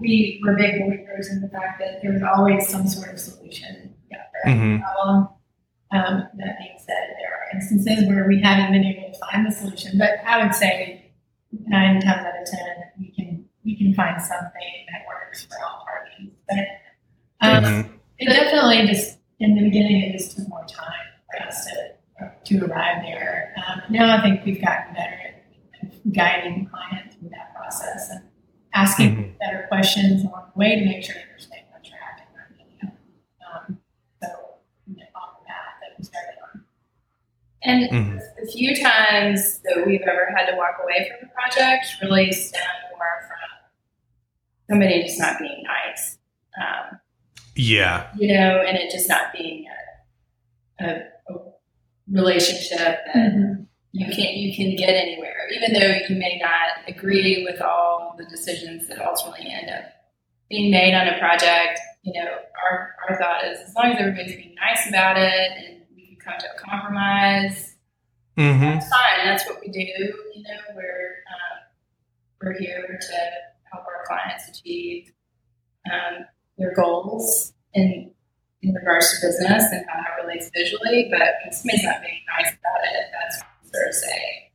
We 0.00 0.40
were 0.44 0.56
big 0.56 0.80
believers 0.80 1.28
in 1.30 1.40
the 1.40 1.48
fact 1.48 1.78
that 1.80 2.02
there 2.02 2.12
was 2.12 2.22
always 2.22 2.68
some 2.68 2.86
sort 2.88 3.12
of 3.12 3.20
solution 3.20 3.94
out 4.14 4.20
there. 4.44 4.54
Mm-hmm. 4.54 4.82
problem 4.82 5.28
um, 5.92 6.26
that 6.38 6.58
being 6.58 6.76
said, 6.78 7.14
there 7.18 7.30
are 7.30 7.54
instances 7.54 8.08
where 8.08 8.26
we 8.26 8.40
haven't 8.40 8.72
been 8.72 8.84
able 8.84 9.12
to 9.12 9.18
find 9.30 9.46
the 9.46 9.50
solution, 9.50 9.98
but 9.98 10.10
I 10.26 10.42
would 10.42 10.54
say 10.54 11.12
nine 11.66 12.00
times 12.00 12.26
out 12.26 12.40
of 12.40 12.46
ten, 12.46 12.76
we 12.98 13.10
can 13.10 13.44
we 13.64 13.76
can 13.76 13.94
find 13.94 14.20
something 14.20 14.86
that 14.90 15.02
works 15.06 15.44
for 15.44 15.56
all 15.64 15.84
parties. 15.84 16.32
But 16.48 17.46
um, 17.46 17.64
mm-hmm. 17.64 17.96
it 18.18 18.26
definitely 18.26 18.86
just 18.86 19.18
in 19.38 19.54
the 19.54 19.62
beginning, 19.62 20.02
it 20.02 20.12
just 20.12 20.36
took 20.36 20.48
more 20.48 20.64
time 20.66 21.08
for 21.30 21.46
us 21.46 21.66
to 21.66 21.92
to 22.44 22.64
arrive 22.64 23.02
there. 23.02 23.54
Um, 23.56 23.82
now 23.90 24.16
I 24.16 24.22
think 24.22 24.44
we've 24.46 24.62
gotten 24.62 24.94
better 24.94 25.18
at 25.82 26.12
guiding 26.12 26.70
clients 26.70 27.16
through 27.16 27.30
that 27.30 27.54
process 27.54 28.10
and 28.10 28.24
asking 28.74 29.16
mm-hmm. 29.16 29.38
better 29.38 29.66
questions 29.68 30.24
along 30.24 30.50
the 30.54 30.58
way 30.58 30.78
to 30.78 30.84
make 30.84 31.02
sure 31.02 31.14
they're 31.14 31.38
staying 31.38 31.64
on 31.74 31.82
track. 31.82 32.28
Um, 33.54 33.78
And 37.64 37.88
mm-hmm. 37.90 38.16
the 38.16 38.50
few 38.50 38.74
times 38.82 39.60
that 39.64 39.86
we've 39.86 40.00
ever 40.02 40.34
had 40.36 40.50
to 40.50 40.56
walk 40.56 40.78
away 40.82 41.08
from 41.08 41.28
a 41.28 41.32
project 41.32 41.86
really 42.02 42.32
stem 42.32 42.60
more 42.90 43.28
from 43.28 43.38
somebody 44.68 45.02
just 45.02 45.20
not 45.20 45.38
being 45.38 45.62
nice. 45.62 46.18
Um, 46.60 46.98
yeah. 47.54 48.08
You 48.16 48.34
know, 48.34 48.64
and 48.66 48.76
it 48.76 48.90
just 48.90 49.08
not 49.08 49.32
being 49.32 49.66
a, 50.80 50.84
a, 50.84 50.88
a 51.32 51.38
relationship 52.10 52.78
that 52.78 53.14
mm-hmm. 53.14 53.62
you 53.92 54.06
can 54.06 54.34
you 54.34 54.56
can 54.56 54.74
get 54.74 54.90
anywhere, 54.90 55.48
even 55.54 55.72
though 55.72 55.98
you 56.08 56.16
may 56.16 56.40
not 56.42 56.88
agree 56.88 57.46
with 57.48 57.60
all 57.60 58.01
the 58.22 58.30
decisions 58.30 58.88
that 58.88 59.00
ultimately 59.00 59.46
end 59.50 59.70
up 59.70 59.84
being 60.48 60.70
made 60.70 60.94
on 60.94 61.08
a 61.08 61.18
project. 61.18 61.80
You 62.02 62.12
know, 62.14 62.28
our, 62.28 62.94
our 63.08 63.18
thought 63.18 63.44
is 63.44 63.58
as 63.60 63.74
long 63.74 63.92
as 63.92 64.00
everybody's 64.00 64.36
being 64.36 64.54
nice 64.56 64.88
about 64.88 65.16
it 65.16 65.50
and 65.58 65.82
we 65.94 66.06
can 66.06 66.16
come 66.16 66.34
to 66.38 66.46
a 66.46 66.58
compromise. 66.58 67.76
Mm-hmm. 68.36 68.60
That's 68.60 68.88
fine. 68.88 69.26
That's 69.26 69.46
what 69.46 69.60
we 69.60 69.68
do. 69.68 69.80
You 69.80 70.42
know, 70.42 70.74
we're 70.74 71.22
um, 71.28 71.58
we're 72.40 72.58
here 72.58 72.98
to 73.00 73.16
help 73.70 73.84
our 73.86 74.04
clients 74.06 74.48
achieve 74.48 75.12
um, 75.86 76.24
their 76.58 76.74
goals 76.74 77.52
in 77.74 78.10
in 78.62 78.74
regards 78.74 79.10
to 79.10 79.26
business 79.26 79.64
and 79.72 79.84
how 79.88 80.00
that 80.00 80.22
relates 80.22 80.50
visually. 80.54 81.08
But 81.10 81.28
when 81.44 81.52
somebody's 81.52 81.84
not 81.84 82.00
being 82.00 82.22
nice 82.38 82.52
about 82.52 82.80
it, 82.84 83.04
that's 83.12 83.38
sort 83.70 83.88
of 83.88 83.94
say. 83.94 84.51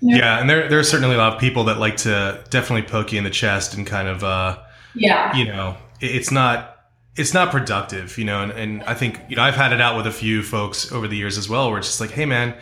Yeah, 0.00 0.40
and 0.40 0.48
there 0.48 0.68
there 0.68 0.78
are 0.78 0.84
certainly 0.84 1.14
a 1.14 1.18
lot 1.18 1.34
of 1.34 1.40
people 1.40 1.64
that 1.64 1.78
like 1.78 1.96
to 1.98 2.42
definitely 2.50 2.88
poke 2.88 3.12
you 3.12 3.18
in 3.18 3.24
the 3.24 3.30
chest 3.30 3.74
and 3.74 3.86
kind 3.86 4.08
of 4.08 4.24
uh, 4.24 4.58
yeah, 4.94 5.34
you 5.36 5.44
know, 5.44 5.76
it's 6.00 6.30
not 6.30 6.76
it's 7.16 7.34
not 7.34 7.50
productive, 7.50 8.16
you 8.16 8.24
know, 8.24 8.42
and, 8.42 8.52
and 8.52 8.82
I 8.84 8.94
think, 8.94 9.20
you 9.28 9.36
know, 9.36 9.42
I've 9.42 9.54
had 9.54 9.72
it 9.72 9.80
out 9.80 9.96
with 9.96 10.06
a 10.06 10.12
few 10.12 10.42
folks 10.42 10.90
over 10.92 11.06
the 11.06 11.16
years 11.16 11.36
as 11.36 11.48
well, 11.48 11.68
where 11.68 11.78
it's 11.78 11.88
just 11.88 12.00
like, 12.00 12.10
hey 12.10 12.24
man, 12.24 12.56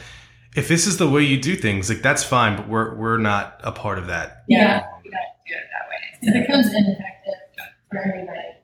if 0.56 0.66
this 0.66 0.86
is 0.86 0.96
the 0.96 1.08
way 1.08 1.22
you 1.22 1.40
do 1.40 1.54
things, 1.54 1.88
like 1.88 2.02
that's 2.02 2.24
fine, 2.24 2.56
but 2.56 2.68
we're 2.68 2.94
we're 2.96 3.18
not 3.18 3.60
a 3.62 3.72
part 3.72 3.98
of 3.98 4.08
that. 4.08 4.44
Yeah, 4.48 4.84
we 5.04 5.10
don't 5.10 5.20
do 5.46 5.54
it 5.54 5.66
that 5.72 5.88
way. 5.88 6.40
It 6.40 6.46
becomes 6.46 6.66
ineffective 6.66 7.34
for 7.90 7.98
everybody. 7.98 8.59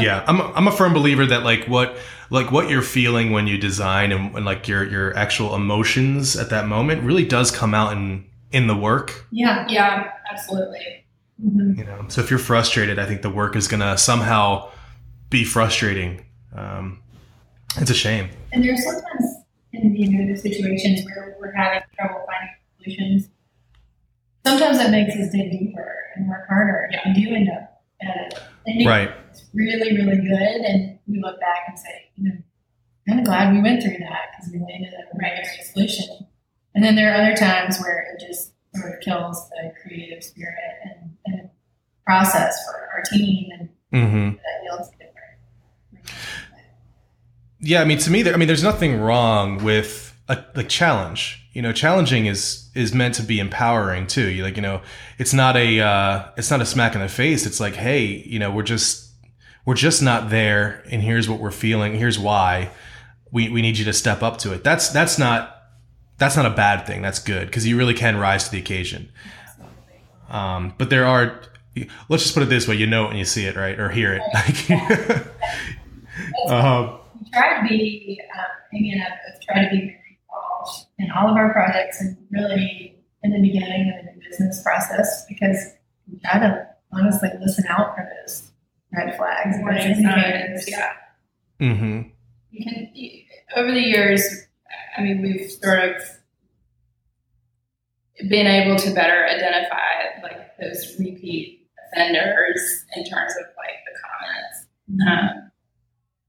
Yeah, 0.00 0.24
I'm 0.26 0.40
a, 0.40 0.52
I'm 0.52 0.68
a 0.68 0.72
firm 0.72 0.94
believer 0.94 1.26
that 1.26 1.42
like 1.42 1.64
what 1.66 1.96
like 2.30 2.50
what 2.52 2.68
you're 2.68 2.82
feeling 2.82 3.32
when 3.32 3.46
you 3.46 3.58
design 3.58 4.12
and, 4.12 4.34
and 4.36 4.44
like 4.44 4.68
your 4.68 4.84
your 4.88 5.16
actual 5.16 5.54
emotions 5.54 6.36
at 6.36 6.50
that 6.50 6.66
moment 6.66 7.02
really 7.02 7.24
does 7.24 7.50
come 7.50 7.74
out 7.74 7.92
in 7.92 8.26
in 8.52 8.66
the 8.66 8.76
work. 8.76 9.26
Yeah, 9.30 9.66
yeah, 9.68 10.10
absolutely. 10.30 11.04
Mm-hmm. 11.44 11.78
You 11.78 11.84
know, 11.84 12.04
so 12.08 12.20
if 12.20 12.30
you're 12.30 12.38
frustrated, 12.38 12.98
I 12.98 13.06
think 13.06 13.22
the 13.22 13.30
work 13.30 13.54
is 13.54 13.68
going 13.68 13.80
to 13.80 13.96
somehow 13.96 14.70
be 15.30 15.44
frustrating. 15.44 16.24
Um, 16.54 17.02
it's 17.76 17.90
a 17.90 17.94
shame. 17.94 18.30
And 18.52 18.64
there's 18.64 18.82
sometimes 18.82 19.24
in 19.72 19.94
you 19.94 20.10
know 20.10 20.32
the 20.32 20.38
situations 20.38 21.04
where 21.04 21.36
we're 21.40 21.52
having 21.52 21.82
trouble 21.96 22.24
finding 22.26 22.54
solutions. 22.78 23.28
Sometimes 24.44 24.78
that 24.78 24.90
makes 24.90 25.14
us 25.14 25.30
dig 25.30 25.50
deeper 25.50 25.94
and 26.16 26.28
work 26.28 26.48
harder, 26.48 26.88
yeah. 26.90 27.00
and 27.04 27.14
do 27.14 27.34
end 27.34 27.48
up 27.50 27.82
at 28.00 28.32
it. 28.66 28.86
right. 28.86 29.12
Really, 29.58 29.96
really 29.96 30.18
good, 30.18 30.60
and 30.62 30.98
we 31.08 31.20
look 31.20 31.40
back 31.40 31.64
and 31.66 31.76
say, 31.76 32.10
you 32.14 32.28
know, 32.28 32.36
kind 33.08 33.18
of 33.18 33.26
glad 33.26 33.52
we 33.52 33.60
went 33.60 33.82
through 33.82 33.98
that 33.98 34.30
because 34.30 34.52
we 34.52 34.60
landed 34.60 34.92
at 34.94 35.12
a 35.12 35.18
right 35.18 35.44
solution. 35.72 36.26
And 36.74 36.84
then 36.84 36.94
there 36.94 37.12
are 37.12 37.20
other 37.20 37.34
times 37.34 37.80
where 37.80 38.06
it 38.14 38.24
just 38.24 38.52
sort 38.76 38.94
of 38.94 39.00
kills 39.00 39.48
the 39.50 39.72
creative 39.82 40.22
spirit 40.22 40.54
and, 40.84 41.16
and 41.26 41.50
process 42.06 42.56
for 42.66 42.88
our 42.94 43.02
team 43.10 43.50
and 43.58 43.68
mm-hmm. 43.92 44.36
that 44.36 44.62
yields 44.62 44.90
different. 44.90 46.14
Yeah, 47.58 47.80
I 47.80 47.84
mean, 47.84 47.98
to 47.98 48.10
me, 48.10 48.22
there, 48.22 48.34
I 48.34 48.36
mean, 48.36 48.46
there's 48.46 48.62
nothing 48.62 49.00
wrong 49.00 49.64
with 49.64 50.16
a 50.28 50.44
like 50.54 50.68
challenge. 50.68 51.44
You 51.52 51.62
know, 51.62 51.72
challenging 51.72 52.26
is 52.26 52.70
is 52.76 52.94
meant 52.94 53.16
to 53.16 53.24
be 53.24 53.40
empowering 53.40 54.06
too. 54.06 54.28
You 54.28 54.44
like, 54.44 54.54
you 54.54 54.62
know, 54.62 54.82
it's 55.18 55.34
not 55.34 55.56
a 55.56 55.80
uh, 55.80 56.28
it's 56.36 56.50
not 56.50 56.60
a 56.60 56.66
smack 56.66 56.94
in 56.94 57.00
the 57.00 57.08
face. 57.08 57.46
It's 57.46 57.58
like, 57.58 57.74
hey, 57.74 58.04
you 58.04 58.38
know, 58.38 58.52
we're 58.52 58.62
just 58.62 59.07
we're 59.68 59.74
just 59.74 60.00
not 60.02 60.30
there, 60.30 60.82
and 60.90 61.02
here's 61.02 61.28
what 61.28 61.40
we're 61.40 61.50
feeling. 61.50 61.94
Here's 61.94 62.18
why. 62.18 62.70
We, 63.30 63.50
we 63.50 63.60
need 63.60 63.76
you 63.76 63.84
to 63.84 63.92
step 63.92 64.22
up 64.22 64.38
to 64.38 64.54
it. 64.54 64.64
That's 64.64 64.88
that's 64.88 65.18
not 65.18 65.54
that's 66.16 66.38
not 66.38 66.46
a 66.46 66.50
bad 66.50 66.86
thing. 66.86 67.02
That's 67.02 67.18
good 67.18 67.48
because 67.48 67.66
you 67.66 67.76
really 67.76 67.92
can 67.92 68.16
rise 68.16 68.46
to 68.46 68.50
the 68.50 68.58
occasion. 68.60 69.12
Um, 70.30 70.72
but 70.78 70.88
there 70.88 71.04
are, 71.04 71.42
let's 72.08 72.22
just 72.22 72.32
put 72.32 72.44
it 72.44 72.48
this 72.48 72.66
way: 72.66 72.76
you 72.76 72.86
know 72.86 73.04
it 73.04 73.08
when 73.08 73.18
you 73.18 73.26
see 73.26 73.44
it, 73.44 73.56
right, 73.56 73.78
or 73.78 73.90
hear 73.90 74.14
it. 74.14 74.22
like 74.32 74.70
um, 76.50 77.00
we 77.22 77.30
try 77.30 77.60
to 77.60 77.68
be, 77.68 78.18
um, 78.38 78.46
Amy 78.72 78.92
and 78.92 79.02
I 79.02 79.06
try 79.52 79.64
to 79.64 79.70
be 79.70 79.80
very 79.80 80.18
involved 80.22 80.86
in 80.98 81.10
all 81.10 81.28
of 81.28 81.36
our 81.36 81.52
projects, 81.52 82.00
and 82.00 82.16
really 82.30 82.96
in 83.22 83.32
the 83.32 83.42
beginning 83.42 83.92
of 83.98 84.06
the 84.06 84.18
business 84.30 84.62
process 84.62 85.26
because 85.28 85.74
we 86.10 86.18
try 86.20 86.38
to 86.40 86.68
honestly 86.90 87.28
listen 87.38 87.66
out 87.68 87.94
for 87.94 88.08
those 88.22 88.47
red 88.92 89.16
flags, 89.16 89.56
warning 89.60 90.02
signs. 90.02 90.68
Yeah. 90.68 90.92
Mm-hmm. 91.60 92.08
You 92.50 92.64
can 92.64 92.90
over 93.56 93.72
the 93.72 93.80
years 93.80 94.48
I 94.98 95.02
mean, 95.02 95.22
we've 95.22 95.50
sort 95.50 95.78
of 95.78 96.02
been 98.28 98.48
able 98.48 98.76
to 98.76 98.90
better 98.92 99.26
identify 99.26 100.22
like 100.22 100.56
those 100.60 100.96
repeat 100.98 101.68
offenders 101.86 102.84
in 102.96 103.04
terms 103.04 103.32
of 103.38 103.46
like 103.56 103.78
the 103.86 103.98
comments 104.02 104.66
um, 105.08 105.50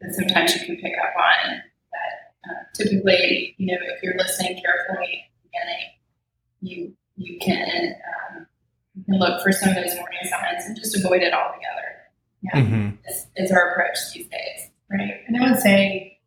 that 0.01 0.13
sometimes 0.13 0.55
you 0.55 0.67
can 0.67 0.75
pick 0.77 0.93
up 1.01 1.15
on. 1.17 1.61
That 1.91 2.49
uh, 2.49 2.63
typically, 2.75 3.55
you 3.57 3.67
know, 3.67 3.79
if 3.81 4.03
you're 4.03 4.17
listening 4.17 4.61
carefully 4.61 5.25
at 5.25 5.31
the 5.33 5.49
beginning, 5.49 5.89
you 6.61 6.95
you 7.15 7.39
can 7.39 7.95
um, 8.05 8.47
you 8.93 9.03
can 9.05 9.19
look 9.19 9.41
for 9.41 9.51
some 9.51 9.69
of 9.69 9.75
those 9.75 9.95
warning 9.95 10.19
signs 10.25 10.65
and 10.65 10.77
just 10.77 10.95
avoid 10.95 11.23
it 11.23 11.33
altogether. 11.33 11.98
Yeah, 12.41 12.61
mm-hmm. 12.61 12.89
is, 13.07 13.27
is 13.35 13.51
our 13.51 13.71
approach 13.71 13.97
these 14.13 14.27
days. 14.27 14.69
Right, 14.89 15.21
and 15.27 15.43
I 15.43 15.51
would 15.51 15.59
say 15.59 16.19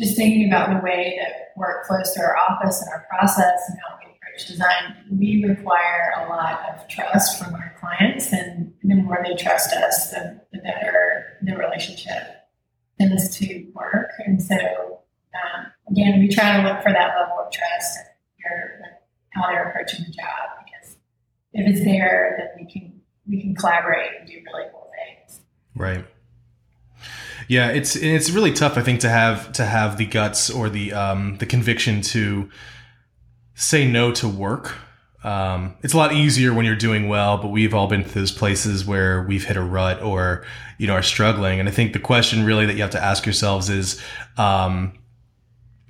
just 0.00 0.16
thinking 0.16 0.48
about 0.48 0.70
the 0.70 0.84
way 0.84 1.18
that 1.20 1.52
work 1.56 1.86
flows 1.86 2.12
through 2.14 2.24
our 2.24 2.36
office 2.36 2.80
and 2.82 2.90
our 2.90 3.06
process 3.08 3.60
and 3.68 3.78
how 3.78 3.96
we 3.98 4.12
approach 4.12 4.48
design, 4.48 5.04
we 5.10 5.44
require 5.46 6.14
a 6.18 6.28
lot 6.28 6.60
of 6.70 6.88
trust 6.88 7.38
from 7.38 7.54
our 7.54 7.74
clients. 7.78 8.32
And 8.32 8.72
the 8.82 8.96
more 8.96 9.24
they 9.24 9.34
trust 9.34 9.72
us, 9.72 10.10
the, 10.10 10.40
the 10.52 10.58
better 10.58 11.38
the 11.42 11.56
relationship 11.56 12.48
tends 12.98 13.36
to 13.38 13.70
work. 13.74 14.10
And 14.26 14.42
so, 14.42 14.54
um, 14.54 15.66
again, 15.90 16.18
we 16.18 16.28
try 16.28 16.56
to 16.56 16.68
look 16.68 16.82
for 16.82 16.92
that 16.92 17.14
level 17.18 17.38
of 17.44 17.52
trust 17.52 17.98
and 17.98 18.92
how 19.30 19.48
they're 19.48 19.68
approaching 19.68 20.04
the 20.04 20.12
job 20.12 20.64
because 20.64 20.96
if 21.52 21.66
it's 21.68 21.84
there, 21.84 22.36
then 22.38 22.64
we 22.64 22.70
can 22.70 23.00
we 23.26 23.40
can 23.40 23.54
collaborate 23.54 24.10
and 24.20 24.28
do 24.28 24.34
really 24.34 24.68
cool. 24.72 24.83
Right. 25.74 26.06
Yeah, 27.48 27.68
it's 27.68 27.96
it's 27.96 28.30
really 28.30 28.52
tough. 28.52 28.78
I 28.78 28.82
think 28.82 29.00
to 29.00 29.08
have 29.08 29.52
to 29.52 29.64
have 29.66 29.98
the 29.98 30.06
guts 30.06 30.50
or 30.50 30.70
the 30.70 30.92
um, 30.92 31.36
the 31.38 31.46
conviction 31.46 32.00
to 32.02 32.48
say 33.54 33.86
no 33.86 34.12
to 34.12 34.28
work 34.28 34.76
Um, 35.24 35.74
it's 35.82 35.94
a 35.94 35.96
lot 35.96 36.12
easier 36.12 36.52
when 36.52 36.66
you're 36.66 36.76
doing 36.76 37.08
well, 37.08 37.38
but 37.38 37.48
we've 37.48 37.72
all 37.72 37.86
been 37.86 38.04
to 38.04 38.10
those 38.10 38.30
places 38.30 38.84
where 38.84 39.22
we've 39.22 39.44
hit 39.44 39.56
a 39.56 39.62
rut 39.62 40.02
or, 40.02 40.44
you 40.76 40.86
know, 40.86 40.92
are 40.92 41.02
struggling. 41.02 41.58
And 41.60 41.68
I 41.68 41.72
think 41.72 41.94
the 41.94 41.98
question 41.98 42.44
really 42.44 42.66
that 42.66 42.74
you 42.74 42.82
have 42.82 42.90
to 42.90 43.02
ask 43.02 43.24
yourselves 43.24 43.70
is, 43.70 44.02
um, 44.36 44.92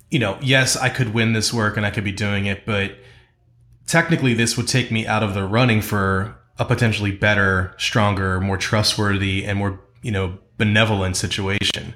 you 0.08 0.20
know, 0.20 0.38
yes, 0.40 0.76
I 0.76 0.88
could 0.88 1.12
win 1.12 1.32
this 1.32 1.52
work 1.52 1.76
and 1.76 1.84
I 1.84 1.90
could 1.90 2.04
be 2.04 2.12
doing 2.12 2.46
it, 2.46 2.64
but 2.64 2.92
technically 3.88 4.34
this 4.34 4.56
would 4.56 4.68
take 4.68 4.92
me 4.92 5.04
out 5.04 5.24
of 5.24 5.34
the 5.34 5.42
running 5.44 5.82
for 5.82 6.36
a 6.58 6.64
potentially 6.64 7.12
better, 7.12 7.74
stronger, 7.78 8.40
more 8.40 8.56
trustworthy, 8.56 9.44
and 9.44 9.58
more, 9.58 9.80
you 10.02 10.12
know, 10.12 10.38
benevolent 10.56 11.16
situation 11.16 11.94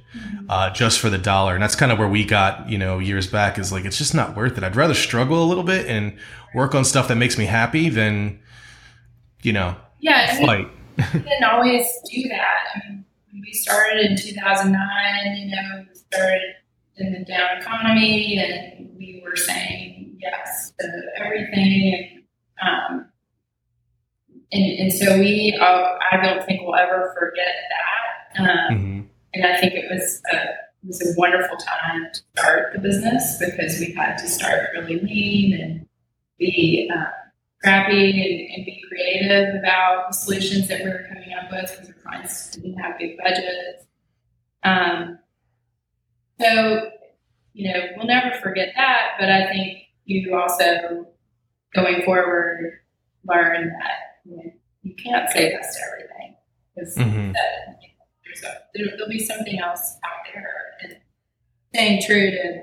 uh, 0.49 0.71
just 0.71 0.99
for 0.99 1.11
the 1.11 1.18
dollar. 1.18 1.55
And 1.55 1.62
that's 1.62 1.77
kind 1.77 1.92
of 1.92 1.99
where 1.99 2.09
we 2.09 2.25
got, 2.25 2.68
you 2.68 2.79
know, 2.79 2.99
years 2.99 3.27
back 3.27 3.59
is 3.59 3.71
like, 3.71 3.85
it's 3.85 3.99
just 3.99 4.14
not 4.14 4.37
worth 4.37 4.59
it. 4.59 4.64
I'd 4.64 4.77
rather 4.77 4.94
struggle 4.94 5.42
a 5.42 5.47
little 5.47 5.64
bit 5.64 5.87
and 5.87 6.18
work 6.55 6.75
on 6.75 6.85
stuff 6.85 7.09
that 7.09 7.16
makes 7.16 7.38
me 7.38 7.44
happy 7.44 7.88
than, 7.88 8.40
you 9.42 9.53
know, 9.53 9.77
yeah, 10.01 10.29
I 10.31 10.37
mean, 10.37 10.47
fight. 10.47 10.71
we 11.14 11.21
didn't 11.21 11.44
always 11.44 11.87
do 12.11 12.29
that. 12.29 12.59
I 12.75 12.88
mean, 12.88 13.05
we 13.33 13.53
started 13.53 14.07
in 14.07 14.16
2009, 14.16 15.37
you 15.37 15.51
know, 15.55 15.85
we 15.88 15.94
started 15.94 16.42
in 16.97 17.12
the 17.12 17.25
down 17.25 17.59
economy 17.59 18.38
and 18.38 18.90
we 18.97 19.23
were 19.25 19.37
saying 19.37 20.18
yes 20.21 20.73
to 20.81 21.03
everything. 21.18 22.25
And, 22.61 22.99
um, 23.01 23.08
and, 24.53 24.79
and 24.79 24.93
so 24.93 25.19
we, 25.19 25.59
uh, 25.61 25.85
I 26.13 26.17
don't 26.23 26.45
think 26.45 26.63
we'll 26.63 26.77
ever 26.77 27.15
forget 27.19 27.55
that. 27.71 28.43
Um, 28.43 28.79
hmm 28.79 28.99
and 29.35 29.47
I 29.47 29.61
think 29.61 29.75
it 29.75 29.85
was 29.91 30.23
a, 30.33 30.37
it 30.37 30.87
was 30.87 31.03
a 31.03 31.19
wonderful 31.19 31.57
time 31.59 32.07
to 32.13 32.21
start 32.37 32.73
the 32.73 32.81
business 32.81 33.39
because 33.39 33.79
we 33.79 33.93
had 33.93 34.17
to 34.19 34.29
start 34.29 34.71
really 34.75 35.01
lean 35.01 35.61
and 35.61 35.87
be 36.39 36.91
uh, 36.95 37.05
scrappy 37.59 38.11
and, 38.11 38.57
and 38.57 38.65
be 38.65 38.83
creative 38.89 39.55
about 39.57 40.09
the 40.09 40.15
solutions 40.15 40.69
that 40.69 40.83
we 40.83 40.91
were 40.91 41.05
coming 41.09 41.33
up 41.35 41.51
with 41.51 41.71
because 41.71 41.89
our 41.89 42.03
clients 42.03 42.57
didn't 42.57 42.79
have 42.79 42.99
big 42.99 43.19
budgets. 43.19 43.87
Um, 44.63 45.19
so, 46.41 46.91
you 47.53 47.73
know, 47.73 47.81
we'll 47.97 48.07
never 48.07 48.37
forget 48.37 48.73
that, 48.77 49.11
but 49.19 49.29
I 49.29 49.49
think 49.51 49.79
you 50.05 50.35
also, 50.37 51.07
going 51.75 52.03
forward, 52.05 52.81
learn 53.25 53.69
that 53.69 54.08
you, 54.25 54.95
can't 55.03 55.29
say 55.31 55.51
yes 55.51 55.77
to 55.77 55.83
everything 55.93 56.37
because 56.75 56.97
Mhm. 56.97 57.33
that, 57.35 57.79
you 57.83 57.89
know, 57.89 58.49
a, 58.49 58.53
there, 58.75 58.87
there'll 58.97 59.09
be 59.09 59.19
something 59.19 59.59
else 59.61 59.97
out 60.05 60.27
there. 60.33 60.53
And 60.83 60.97
staying 61.75 62.03
true 62.07 62.31
to, 62.31 62.63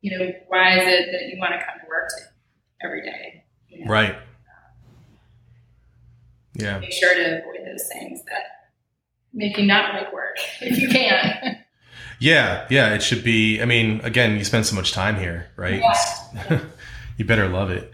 you 0.00 0.18
know, 0.18 0.32
why 0.48 0.78
is 0.78 0.86
it 0.86 1.12
that 1.12 1.28
you 1.28 1.38
want 1.38 1.52
to 1.52 1.58
come 1.58 1.78
to 1.80 1.86
work 1.88 2.08
to 2.08 2.84
every 2.84 3.02
day? 3.02 3.44
You 3.68 3.84
know? 3.84 3.90
Right. 3.90 4.16
Yeah. 6.54 6.78
make 6.80 6.92
sure 6.92 7.14
to 7.14 7.38
avoid 7.40 7.66
those 7.66 7.88
things 7.92 8.22
that 8.24 8.72
make 9.32 9.56
you 9.56 9.64
not 9.66 9.94
like 9.94 10.12
work 10.12 10.36
if 10.60 10.78
you 10.78 10.88
can. 10.88 11.58
Yeah. 12.18 12.66
Yeah. 12.70 12.94
It 12.94 13.02
should 13.02 13.24
be, 13.24 13.60
I 13.62 13.64
mean, 13.64 14.00
again, 14.02 14.36
you 14.36 14.44
spend 14.44 14.66
so 14.66 14.74
much 14.74 14.92
time 14.92 15.16
here, 15.16 15.46
right? 15.56 15.82
you 17.16 17.24
better 17.24 17.48
love 17.48 17.70
it. 17.70 17.92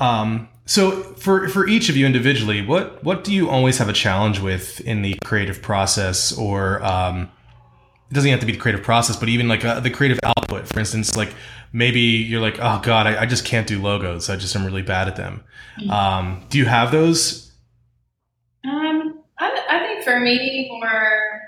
Um, 0.00 0.48
so 0.70 1.02
for 1.14 1.48
for 1.48 1.66
each 1.66 1.88
of 1.88 1.96
you 1.96 2.06
individually, 2.06 2.64
what 2.64 3.02
what 3.02 3.24
do 3.24 3.34
you 3.34 3.50
always 3.50 3.78
have 3.78 3.88
a 3.88 3.92
challenge 3.92 4.38
with 4.38 4.80
in 4.82 5.02
the 5.02 5.16
creative 5.24 5.60
process, 5.60 6.30
or 6.38 6.80
um, 6.84 7.28
it 8.08 8.14
doesn't 8.14 8.30
have 8.30 8.38
to 8.38 8.46
be 8.46 8.52
the 8.52 8.58
creative 8.58 8.84
process, 8.84 9.16
but 9.16 9.28
even 9.28 9.48
like 9.48 9.64
uh, 9.64 9.80
the 9.80 9.90
creative 9.90 10.20
output. 10.22 10.68
For 10.68 10.78
instance, 10.78 11.16
like 11.16 11.34
maybe 11.72 12.00
you're 12.00 12.40
like, 12.40 12.60
oh 12.60 12.80
god, 12.84 13.08
I, 13.08 13.22
I 13.22 13.26
just 13.26 13.44
can't 13.44 13.66
do 13.66 13.82
logos. 13.82 14.30
I 14.30 14.36
just 14.36 14.54
am 14.54 14.64
really 14.64 14.82
bad 14.82 15.08
at 15.08 15.16
them. 15.16 15.42
Um, 15.90 16.44
do 16.50 16.58
you 16.58 16.66
have 16.66 16.92
those? 16.92 17.50
Um, 18.64 19.24
I, 19.40 19.64
I 19.68 19.78
think 19.88 20.04
for 20.04 20.20
me, 20.20 20.68
more, 20.70 21.40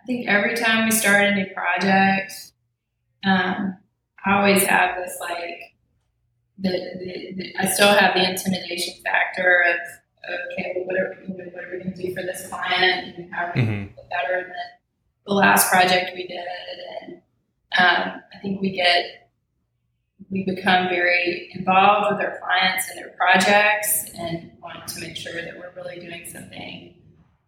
I 0.00 0.06
think 0.06 0.26
every 0.26 0.54
time 0.54 0.86
we 0.86 0.90
start 0.90 1.26
a 1.26 1.34
new 1.34 1.48
project, 1.52 2.32
um, 3.26 3.76
I 4.24 4.38
always 4.38 4.64
have 4.64 4.96
this 4.96 5.18
like, 5.20 5.71
the, 6.62 6.70
the, 6.70 7.34
the 7.36 7.54
I 7.58 7.66
still 7.66 7.88
have 7.88 8.14
the 8.14 8.28
intimidation 8.30 8.94
factor 9.04 9.62
of, 9.68 9.76
okay, 10.52 10.72
well, 10.76 10.86
what 10.86 10.96
are, 10.98 11.18
we- 11.26 11.34
what 11.52 11.64
are 11.64 11.70
we 11.72 11.78
going 11.82 11.92
to 11.94 12.02
do 12.02 12.14
for 12.14 12.22
this 12.22 12.46
client 12.48 13.16
and 13.18 13.32
how 13.34 13.46
are 13.46 13.52
we 13.54 13.62
Mhm. 13.62 13.94
get 13.96 14.08
better 14.10 14.42
than 14.42 14.52
the 15.26 15.34
last 15.34 15.70
project 15.70 16.12
we 16.14 16.26
did. 16.26 16.46
And 17.02 17.14
um, 17.78 18.22
I 18.34 18.38
think 18.40 18.60
we 18.60 18.70
get, 18.70 19.28
we 20.30 20.44
become 20.44 20.88
very 20.88 21.50
involved 21.54 22.12
with 22.16 22.24
our 22.26 22.38
clients 22.38 22.88
and 22.90 22.98
their 22.98 23.10
projects 23.16 24.10
and 24.16 24.52
want 24.62 24.86
to 24.88 25.00
make 25.00 25.16
sure 25.16 25.32
that 25.34 25.56
we're 25.58 25.72
really 25.76 25.98
doing 26.00 26.26
something 26.30 26.94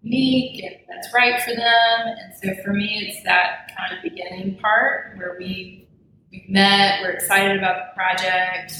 unique 0.03 0.62
and 0.62 0.77
that's 0.88 1.12
right 1.14 1.40
for 1.40 1.55
them. 1.55 2.00
And 2.07 2.35
so 2.57 2.62
for 2.62 2.72
me, 2.72 3.07
it's 3.09 3.22
that 3.24 3.70
kind 3.77 3.96
of 3.96 4.03
beginning 4.03 4.57
part 4.59 5.16
where 5.16 5.37
we, 5.38 5.88
we've 6.31 6.48
met, 6.48 7.00
we're 7.03 7.11
excited 7.12 7.57
about 7.57 7.77
the 7.87 7.94
project, 7.96 8.72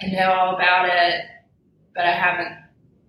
I 0.00 0.06
know 0.08 0.30
all 0.32 0.54
about 0.54 0.88
it, 0.88 1.24
but 1.94 2.04
I 2.04 2.12
haven't 2.12 2.54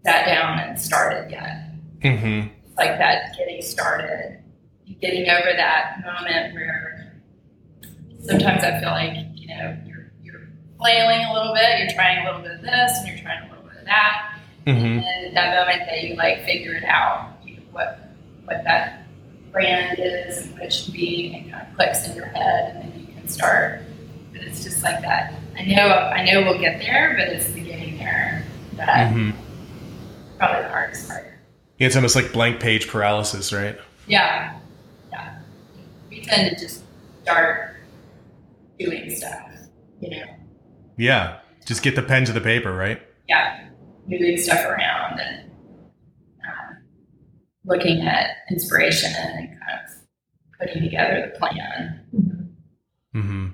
sat 0.06 0.26
down 0.26 0.60
and 0.60 0.80
started 0.80 1.30
yet 1.32 1.64
Mm-hmm. 2.02 2.48
like 2.78 2.98
that 3.00 3.36
getting 3.38 3.62
started, 3.62 4.42
getting 5.02 5.28
over 5.30 5.52
that 5.58 5.98
moment 6.06 6.54
where 6.54 7.20
sometimes 8.24 8.64
I 8.64 8.80
feel 8.80 8.90
like 8.90 9.18
you 9.34 9.48
know 9.48 9.76
you're 9.86 10.12
you're 10.24 10.48
flailing 10.78 11.26
a 11.26 11.34
little 11.34 11.54
bit, 11.56 11.80
you're 11.80 11.90
trying 11.96 12.24
a 12.24 12.26
little 12.30 12.42
bit 12.42 12.52
of 12.52 12.62
this, 12.62 12.92
and 13.00 13.08
you're 13.08 13.18
trying 13.18 13.44
a 13.48 13.50
little 13.50 13.68
bit 13.68 13.80
of 13.80 13.86
that, 13.86 14.34
Mm-hmm. 14.68 14.86
and 15.00 15.28
at 15.28 15.34
that 15.34 15.56
moment 15.68 15.90
that 15.90 16.04
you 16.04 16.16
like 16.16 16.46
figure 16.46 16.74
it 16.74 16.84
out, 16.84 17.34
you 17.44 17.56
know, 17.56 17.62
what 17.72 18.00
what 18.46 18.64
that 18.64 19.08
brand 19.52 19.98
is 19.98 20.46
and 20.46 20.54
what 20.54 20.64
it 20.64 20.74
should 20.74 20.94
be, 20.94 21.34
and 21.36 21.52
kind 21.52 21.68
of 21.68 21.76
clicks 21.76 22.08
in 22.08 22.16
your 22.16 22.28
head, 22.28 22.76
and 22.76 22.94
then 22.94 23.00
you 23.08 23.14
can 23.14 23.28
start. 23.28 23.82
But 24.32 24.42
it's 24.42 24.64
just 24.64 24.84
like 24.84 25.02
that. 25.02 25.34
I 25.58 25.64
know 25.66 25.88
I 25.88 26.24
know 26.26 26.44
we'll 26.44 26.60
get 26.60 26.80
there, 26.80 27.16
but 27.18 27.30
it's 27.30 27.48
the 27.52 27.62
getting 27.62 27.98
there 27.98 28.46
that 28.76 29.12
Mm-hmm. 29.14 29.32
probably 30.38 30.62
the 30.64 30.70
hardest 30.70 31.08
part. 31.10 31.26
Yeah, 31.80 31.88
it's 31.88 31.96
almost 31.96 32.16
like 32.16 32.32
blank 32.34 32.60
page 32.60 32.88
paralysis, 32.88 33.52
right? 33.54 33.78
Yeah, 34.08 34.58
yeah. 35.12 35.40
We 36.10 36.22
tend 36.22 36.56
to 36.56 36.64
just 36.64 36.84
start 37.24 37.76
doing 38.80 39.10
stuff, 39.16 39.42
you 40.00 40.12
know. 40.12 40.26
Yeah, 40.98 41.40
just 41.66 41.84
get 41.84 41.96
the 41.96 42.02
pen 42.04 42.26
to 42.26 42.32
the 42.34 42.42
paper, 42.42 42.74
right? 42.74 43.02
Yeah, 43.28 43.68
moving 44.08 44.38
stuff 44.38 44.64
around 44.66 45.20
and 45.20 45.52
um, 46.46 46.78
looking 47.66 48.02
at 48.02 48.30
inspiration 48.50 49.12
and 49.16 49.50
kind 49.50 49.80
of 49.86 49.96
putting 50.60 50.84
together 50.84 51.32
the 51.32 51.38
plan. 51.40 52.00
Mm-hmm. 53.16 53.48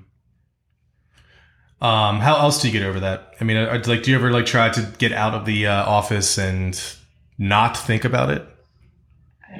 Um, 1.84 2.20
how 2.20 2.38
else 2.38 2.62
do 2.62 2.68
you 2.68 2.72
get 2.72 2.82
over 2.82 3.00
that? 3.00 3.34
I 3.42 3.44
mean, 3.44 3.58
uh, 3.58 3.82
like, 3.84 4.04
do 4.04 4.10
you 4.10 4.16
ever 4.16 4.30
like 4.30 4.46
try 4.46 4.70
to 4.70 4.92
get 4.96 5.12
out 5.12 5.34
of 5.34 5.44
the 5.44 5.66
uh, 5.66 5.84
office 5.84 6.38
and 6.38 6.82
not 7.36 7.76
think 7.76 8.06
about 8.06 8.30
it? 8.30 8.42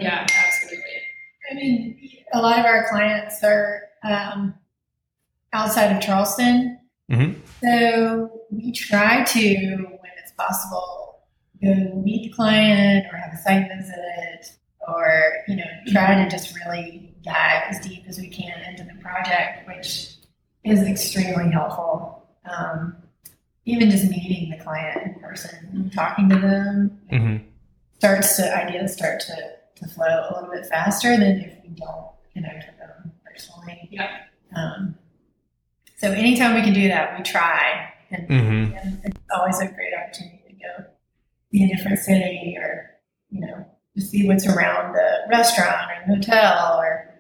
Yeah, 0.00 0.26
absolutely. 0.46 0.84
I 1.50 1.54
mean, 1.54 2.10
a 2.32 2.40
lot 2.40 2.58
of 2.58 2.64
our 2.64 2.88
clients 2.88 3.44
are 3.44 3.82
um, 4.02 4.54
outside 5.52 5.94
of 5.94 6.00
Charleston. 6.00 6.80
Mhm. 7.10 7.36
So 7.62 8.30
we 8.50 8.72
try 8.72 9.22
to, 9.22 9.66
when 9.66 10.12
it's 10.22 10.32
possible, 10.32 11.24
go 11.62 11.74
meet 12.02 12.30
the 12.30 12.34
client 12.34 13.04
or 13.12 13.18
have 13.18 13.34
a 13.34 13.42
site 13.42 13.68
visit 13.76 14.56
or, 14.88 15.44
you 15.46 15.56
know, 15.56 15.64
try 15.88 16.24
to 16.24 16.30
just 16.30 16.56
really 16.56 17.14
dive 17.22 17.64
as 17.68 17.80
deep 17.80 18.04
as 18.08 18.18
we 18.18 18.30
can 18.30 18.58
into 18.62 18.82
the 18.82 18.98
project, 19.02 19.68
which 19.68 20.14
is 20.64 20.80
extremely 20.80 21.50
helpful. 21.50 22.13
Um, 22.44 22.96
even 23.66 23.90
just 23.90 24.10
meeting 24.10 24.50
the 24.50 24.62
client 24.62 25.02
in 25.02 25.14
person 25.20 25.90
talking 25.94 26.28
to 26.28 26.36
them 26.36 27.00
Mm-hmm. 27.10 27.44
starts 27.98 28.36
to 28.36 28.54
ideas 28.56 28.92
start 28.92 29.20
to, 29.20 29.36
to 29.76 29.88
flow 29.88 30.06
a 30.06 30.34
little 30.34 30.50
bit 30.50 30.66
faster 30.66 31.16
than 31.16 31.40
if 31.40 31.62
we 31.62 31.70
don't 31.70 32.06
connect 32.34 32.66
with 32.66 32.78
them 32.78 33.12
personally. 33.24 33.88
Yeah. 33.90 34.18
Um, 34.54 34.96
so 35.96 36.10
anytime 36.12 36.54
we 36.54 36.62
can 36.62 36.74
do 36.74 36.88
that, 36.88 37.16
we 37.16 37.22
try, 37.24 37.90
and, 38.10 38.28
Mm-hmm. 38.28 38.76
and 38.76 39.00
it's 39.04 39.20
always 39.34 39.58
a 39.60 39.68
great 39.68 39.94
opportunity 39.94 40.42
to 40.48 40.54
go 40.54 40.84
see 41.50 41.64
a 41.64 41.68
different 41.76 41.98
city 42.00 42.56
or 42.60 42.90
you 43.30 43.40
know 43.40 43.64
to 43.96 44.00
see 44.02 44.26
what's 44.26 44.46
around 44.46 44.92
the 44.92 45.20
restaurant 45.30 45.90
or 45.90 46.02
the 46.06 46.16
hotel, 46.16 46.76
or 46.78 47.14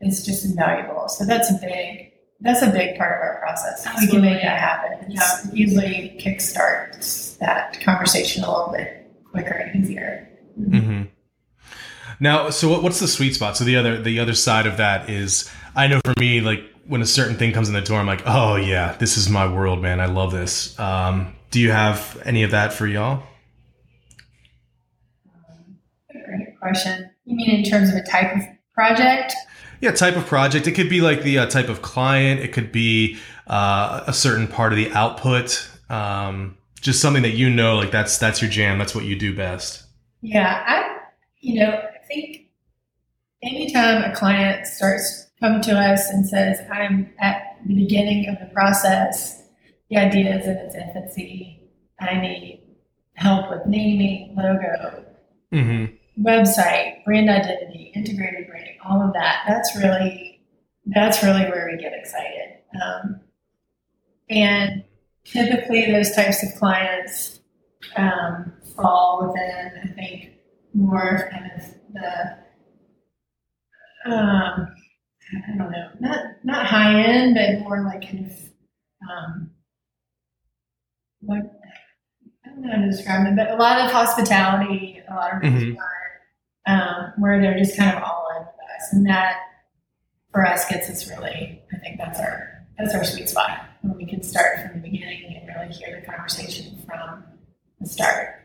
it's 0.00 0.24
just 0.24 0.44
invaluable. 0.44 1.08
So 1.08 1.24
that's 1.26 1.50
a 1.50 1.54
big 1.60 2.09
that's 2.40 2.62
a 2.62 2.70
big 2.70 2.96
part 2.96 3.18
of 3.18 3.22
our 3.22 3.38
process. 3.40 3.86
We 4.00 4.08
can 4.08 4.22
make 4.22 4.40
that 4.42 4.58
happen. 4.58 5.10
It's 5.10 5.54
usually 5.54 6.16
kickstarts 6.20 7.38
that 7.38 7.80
conversation 7.80 8.44
a 8.44 8.50
little 8.50 8.72
bit 8.72 9.10
quicker 9.30 9.52
and 9.52 9.84
easier. 9.84 10.28
Mm-hmm. 10.58 11.02
Now, 12.18 12.50
so 12.50 12.68
what, 12.68 12.82
what's 12.82 13.00
the 13.00 13.08
sweet 13.08 13.34
spot? 13.34 13.56
So 13.56 13.64
the 13.64 13.76
other 13.76 14.00
the 14.00 14.20
other 14.20 14.34
side 14.34 14.66
of 14.66 14.76
that 14.76 15.08
is, 15.08 15.50
I 15.74 15.86
know 15.86 16.00
for 16.04 16.14
me, 16.18 16.40
like 16.40 16.62
when 16.86 17.02
a 17.02 17.06
certain 17.06 17.36
thing 17.36 17.52
comes 17.52 17.68
in 17.68 17.74
the 17.74 17.80
door, 17.80 17.98
I'm 17.98 18.06
like, 18.06 18.22
oh 18.26 18.56
yeah, 18.56 18.94
this 18.98 19.16
is 19.16 19.28
my 19.28 19.50
world, 19.50 19.80
man. 19.80 20.00
I 20.00 20.06
love 20.06 20.32
this. 20.32 20.78
Um, 20.78 21.34
do 21.50 21.60
you 21.60 21.72
have 21.72 22.20
any 22.24 22.42
of 22.42 22.50
that 22.52 22.72
for 22.72 22.86
y'all? 22.86 23.22
Great 26.10 26.58
question. 26.58 27.10
You 27.24 27.36
mean 27.36 27.50
in 27.50 27.64
terms 27.64 27.88
of 27.90 27.96
a 27.96 28.02
type 28.02 28.34
of 28.36 28.42
project? 28.74 29.34
Yeah, 29.80 29.92
type 29.92 30.16
of 30.16 30.26
project. 30.26 30.66
It 30.66 30.72
could 30.72 30.88
be 30.88 31.00
like 31.00 31.22
the 31.22 31.38
uh, 31.38 31.46
type 31.46 31.68
of 31.68 31.82
client. 31.82 32.40
It 32.40 32.52
could 32.52 32.70
be 32.70 33.18
uh, 33.46 34.04
a 34.06 34.12
certain 34.12 34.46
part 34.46 34.72
of 34.72 34.76
the 34.76 34.90
output. 34.92 35.68
Um, 35.88 36.58
just 36.80 37.00
something 37.00 37.22
that 37.22 37.34
you 37.34 37.50
know, 37.50 37.76
like 37.76 37.90
that's 37.90 38.18
that's 38.18 38.42
your 38.42 38.50
jam. 38.50 38.78
That's 38.78 38.94
what 38.94 39.04
you 39.04 39.16
do 39.16 39.34
best. 39.34 39.84
Yeah, 40.22 40.64
I, 40.66 40.98
you 41.40 41.60
know, 41.60 41.70
I 41.70 42.06
think 42.06 42.48
anytime 43.42 44.10
a 44.10 44.14
client 44.14 44.66
starts 44.66 45.30
coming 45.40 45.62
to 45.62 45.72
us 45.72 46.08
and 46.10 46.28
says, 46.28 46.58
"I'm 46.70 47.12
at 47.18 47.42
the 47.66 47.74
beginning 47.74 48.28
of 48.28 48.38
the 48.38 48.52
process, 48.52 49.42
the 49.88 49.96
idea 49.96 50.38
is 50.38 50.46
in 50.46 50.56
its 50.56 50.74
infancy. 50.74 51.68
I 51.98 52.20
need 52.20 52.62
help 53.14 53.50
with 53.50 53.66
naming, 53.66 54.34
logo, 54.36 55.04
Mm-hmm. 55.52 55.96
Website, 56.18 57.04
brand 57.04 57.30
identity, 57.30 57.92
integrated 57.94 58.48
branding, 58.48 58.76
all 58.84 59.00
of 59.02 59.12
that. 59.14 59.44
That's 59.46 59.76
really 59.76 60.40
that's 60.86 61.22
really 61.22 61.42
where 61.42 61.68
we 61.70 61.80
get 61.80 61.92
excited. 61.92 62.56
Um, 62.82 63.20
and 64.28 64.84
typically, 65.24 65.90
those 65.90 66.14
types 66.14 66.42
of 66.42 66.58
clients 66.58 67.40
um, 67.96 68.52
fall 68.76 69.26
within, 69.28 69.72
I 69.84 69.88
think, 69.94 70.32
more 70.74 71.30
kind 71.32 71.50
of 71.56 71.74
the 71.92 72.38
um, 74.12 74.74
I 75.32 75.56
don't 75.58 75.70
know, 75.70 75.88
not 76.00 76.18
not 76.42 76.66
high 76.66 77.00
end, 77.02 77.34
but 77.36 77.60
more 77.62 77.84
like 77.84 78.02
kind 78.02 78.26
of 78.26 78.32
um, 79.10 79.50
what 81.20 81.38
I 82.44 82.48
don't 82.48 82.62
know 82.62 82.70
how 82.72 82.80
to 82.82 82.90
describe 82.90 83.26
it, 83.26 83.36
but 83.36 83.50
a 83.50 83.56
lot 83.56 83.84
of 83.84 83.90
hospitality, 83.90 85.02
a 85.08 85.14
lot 85.14 85.34
of 85.34 85.42
Mhm. 85.42 85.76
Um, 86.66 87.12
where 87.18 87.40
they're 87.40 87.58
just 87.58 87.76
kind 87.76 87.96
of 87.96 88.02
all 88.02 88.28
in 88.36 88.42
with 88.42 88.80
us, 88.80 88.92
and 88.92 89.06
that 89.06 89.36
for 90.32 90.46
us 90.46 90.68
gets 90.68 90.88
us 90.88 91.08
really. 91.08 91.62
I 91.72 91.78
think 91.78 91.98
that's 91.98 92.18
our 92.18 92.66
that's 92.78 92.94
our 92.94 93.04
sweet 93.04 93.28
spot 93.28 93.68
when 93.82 93.96
we 93.96 94.06
can 94.06 94.22
start 94.22 94.60
from 94.60 94.80
the 94.80 94.88
beginning 94.88 95.36
and 95.36 95.48
really 95.48 95.72
hear 95.72 96.00
the 96.00 96.06
conversation 96.06 96.82
from 96.86 97.24
the 97.80 97.86
start. 97.86 98.42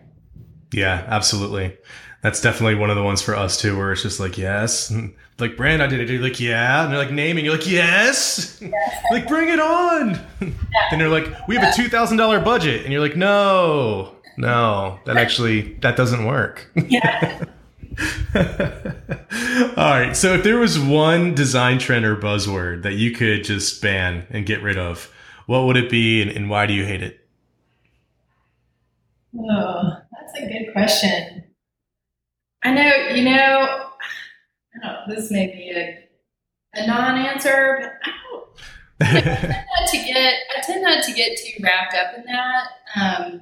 Yeah, 0.73 1.05
absolutely. 1.07 1.77
That's 2.21 2.41
definitely 2.41 2.75
one 2.75 2.89
of 2.89 2.95
the 2.95 3.03
ones 3.03 3.21
for 3.21 3.35
us 3.35 3.61
too, 3.61 3.77
where 3.77 3.91
it's 3.91 4.01
just 4.01 4.19
like 4.19 4.37
yes, 4.37 4.89
and 4.89 5.13
like 5.39 5.55
brand 5.57 5.81
identity, 5.81 6.17
like 6.17 6.39
yeah, 6.39 6.83
and 6.83 6.91
they're 6.91 6.99
like 6.99 7.11
naming, 7.11 7.45
you're 7.45 7.55
like 7.55 7.69
yes, 7.69 8.61
like 9.11 9.27
bring 9.27 9.49
it 9.49 9.59
on. 9.59 10.19
then 10.39 10.99
they're 10.99 11.09
like, 11.09 11.27
we 11.47 11.55
have 11.55 11.71
a 11.71 11.75
two 11.75 11.87
thousand 11.87 12.17
dollar 12.17 12.39
budget, 12.39 12.83
and 12.83 12.91
you're 12.91 13.01
like, 13.01 13.15
no, 13.15 14.15
no, 14.37 14.99
that 15.05 15.17
actually 15.17 15.73
that 15.81 15.95
doesn't 15.95 16.25
work. 16.25 16.69
Yeah. 16.75 17.45
All 19.77 19.91
right. 19.91 20.15
So 20.15 20.33
if 20.33 20.43
there 20.43 20.57
was 20.57 20.79
one 20.79 21.33
design 21.33 21.79
trend 21.79 22.05
or 22.05 22.15
buzzword 22.15 22.83
that 22.83 22.93
you 22.93 23.11
could 23.11 23.43
just 23.43 23.81
ban 23.81 24.27
and 24.29 24.45
get 24.45 24.61
rid 24.61 24.77
of, 24.77 25.11
what 25.45 25.65
would 25.65 25.77
it 25.77 25.89
be 25.89 26.21
and, 26.21 26.31
and 26.31 26.49
why 26.49 26.65
do 26.65 26.73
you 26.73 26.85
hate 26.85 27.03
it? 27.03 27.19
Oh, 29.37 29.97
that's 30.11 30.39
a 30.39 30.47
good 30.47 30.71
question. 30.73 31.43
I 32.63 32.73
know, 32.73 32.91
you 33.13 33.23
know, 33.23 33.91
I 34.75 34.87
don't, 34.87 35.15
this 35.15 35.29
may 35.29 35.47
be 35.47 35.71
a, 35.71 35.99
a 36.81 36.87
non-answer, 36.87 37.77
but 37.79 38.09
I 38.09 38.13
don't 38.31 38.45
I 39.01 39.05
tend 39.21 39.65
not 39.77 39.89
to 39.89 39.97
get 39.97 40.33
I 40.57 40.61
tend 40.61 40.83
not 40.83 41.03
to 41.03 41.13
get 41.13 41.37
too 41.37 41.61
wrapped 41.61 41.93
up 41.93 42.17
in 42.17 42.23
that. 42.25 42.67
Um, 42.95 43.41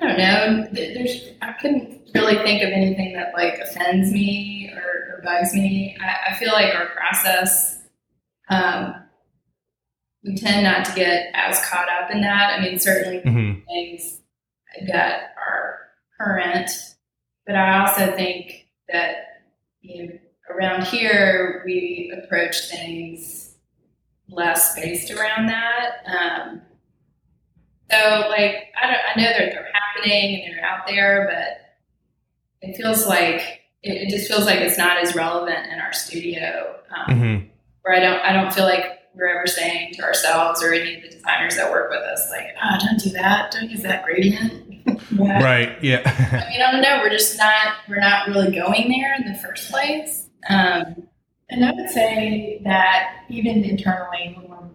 I 0.00 0.06
don't 0.06 0.18
know. 0.18 0.68
There's 0.72 1.28
I 1.40 1.52
couldn't 1.52 2.10
really 2.14 2.36
think 2.36 2.62
of 2.62 2.70
anything 2.70 3.12
that 3.14 3.32
like 3.34 3.58
offends 3.58 4.12
me 4.12 4.72
or, 4.74 5.18
or 5.18 5.22
bugs 5.22 5.54
me. 5.54 5.96
I, 6.00 6.32
I 6.32 6.34
feel 6.34 6.52
like 6.52 6.74
our 6.74 6.86
process, 6.86 7.78
um, 8.48 8.94
we 10.24 10.36
tend 10.36 10.64
not 10.64 10.84
to 10.86 10.94
get 10.94 11.30
as 11.34 11.64
caught 11.66 11.88
up 11.88 12.10
in 12.10 12.20
that. 12.22 12.58
I 12.58 12.62
mean, 12.62 12.78
certainly 12.78 13.20
hmm 13.20 13.60
things 13.68 14.20
that 14.88 15.34
are 15.36 15.78
current, 16.18 16.70
but 17.46 17.54
I 17.54 17.86
also 17.86 18.16
think 18.16 18.66
that 18.88 19.42
you 19.80 20.06
know 20.06 20.18
around 20.50 20.84
here 20.84 21.62
we 21.64 22.12
approach 22.16 22.68
things 22.70 23.54
less 24.28 24.74
based 24.74 25.10
around 25.10 25.46
that. 25.46 25.90
Um, 26.06 26.62
so 27.94 28.28
like 28.28 28.72
I 28.80 28.86
don't 28.86 29.00
I 29.14 29.20
know 29.20 29.38
that 29.38 29.52
they're 29.52 29.72
happening 29.72 30.44
and 30.44 30.54
they're 30.54 30.64
out 30.64 30.86
there, 30.86 31.28
but 31.30 32.68
it 32.68 32.76
feels 32.76 33.06
like 33.06 33.62
it, 33.82 33.92
it 33.92 34.10
just 34.10 34.28
feels 34.28 34.46
like 34.46 34.58
it's 34.58 34.78
not 34.78 34.98
as 34.98 35.14
relevant 35.14 35.72
in 35.72 35.78
our 35.80 35.92
studio. 35.92 36.76
Um, 36.96 37.18
hmm 37.18 37.44
where 37.84 37.94
I 37.94 38.00
don't 38.00 38.20
I 38.20 38.32
don't 38.32 38.52
feel 38.52 38.64
like 38.64 38.84
we're 39.14 39.28
ever 39.28 39.46
saying 39.46 39.94
to 39.94 40.02
ourselves 40.02 40.62
or 40.62 40.72
any 40.72 40.96
of 40.96 41.02
the 41.02 41.08
designers 41.08 41.56
that 41.56 41.70
work 41.70 41.90
with 41.90 42.00
us 42.00 42.28
like, 42.30 42.48
oh, 42.62 42.78
don't 42.84 42.98
do 42.98 43.10
that, 43.10 43.52
don't 43.52 43.70
use 43.70 43.82
that 43.82 44.04
gradient. 44.04 44.86
yeah. 45.12 45.42
Right. 45.42 45.82
Yeah. 45.82 46.00
I 46.04 46.50
mean, 46.50 46.60
I 46.60 46.72
don't 46.72 46.80
know. 46.80 47.00
We're 47.02 47.10
just 47.10 47.38
not 47.38 47.74
we're 47.88 48.00
not 48.00 48.26
really 48.26 48.54
going 48.54 48.90
there 48.90 49.14
in 49.14 49.32
the 49.32 49.38
first 49.38 49.70
place. 49.70 50.28
Um, 50.48 51.06
and 51.50 51.64
I 51.64 51.72
would 51.72 51.90
say 51.90 52.60
that 52.64 53.24
even 53.28 53.64
internally, 53.64 54.34
when 54.36 54.70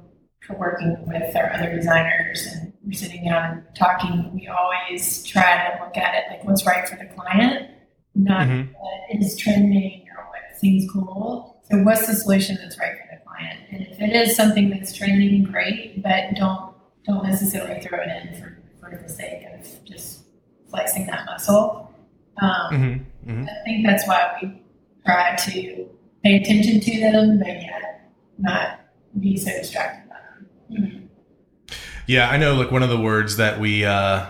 we're 0.48 0.58
working 0.58 0.96
with 1.08 1.36
our 1.36 1.52
other 1.52 1.76
designers 1.76 2.46
and 2.46 2.69
we're 2.90 2.98
sitting 2.98 3.24
down 3.24 3.52
and 3.52 3.64
talking, 3.76 4.32
we 4.34 4.48
always 4.48 5.24
try 5.24 5.70
to 5.70 5.84
look 5.84 5.96
at 5.96 6.16
it 6.16 6.24
like 6.32 6.44
what's 6.44 6.66
right 6.66 6.88
for 6.90 6.96
the 6.96 7.06
client, 7.06 7.70
not 8.16 8.48
Mhm. 8.48 8.70
what 8.74 9.22
is 9.22 9.38
trending 9.38 10.08
or 10.18 10.24
what 10.26 10.58
seems 10.60 10.90
cool. 10.92 11.62
So, 11.70 11.84
what's 11.84 12.08
the 12.08 12.14
solution 12.14 12.58
that's 12.60 12.80
right 12.80 12.94
for 12.94 13.16
the 13.16 13.22
client? 13.24 13.60
And 13.72 13.82
if 13.88 14.02
it 14.02 14.16
is 14.16 14.36
something 14.36 14.72
that's 14.72 14.92
trending, 14.94 15.44
great, 15.44 16.02
but 16.02 16.34
don't 16.36 16.74
don't 17.06 17.24
necessarily 17.24 17.80
throw 17.82 18.00
it 18.00 18.08
in 18.10 18.42
for, 18.42 18.58
for 18.80 18.98
the 19.02 19.10
sake 19.10 19.44
of 19.54 19.86
just 19.86 20.22
flexing 20.70 21.06
that 21.08 21.26
muscle. 21.26 21.92
Um, 22.42 23.06
hmm 23.24 23.32
hmm 23.32 23.44
I 23.48 23.64
think 23.66 23.86
that's 23.86 24.08
why 24.08 24.38
we 24.42 24.62
try 25.06 25.36
to 25.36 25.90
pay 26.24 26.36
attention 26.42 26.80
to 26.80 27.00
them, 27.00 27.38
but 27.40 27.48
yet 27.48 28.12
not 28.40 28.80
be 29.20 29.38
so 29.38 29.52
distracted 29.52 30.10
by 30.10 30.16
them. 30.76 31.09
Yeah, 32.10 32.28
I 32.28 32.38
know. 32.38 32.56
Like 32.56 32.72
one 32.72 32.82
of 32.82 32.90
the 32.90 33.00
words 33.00 33.38
that 33.38 33.60
we, 33.60 33.86
uh, 33.86 34.26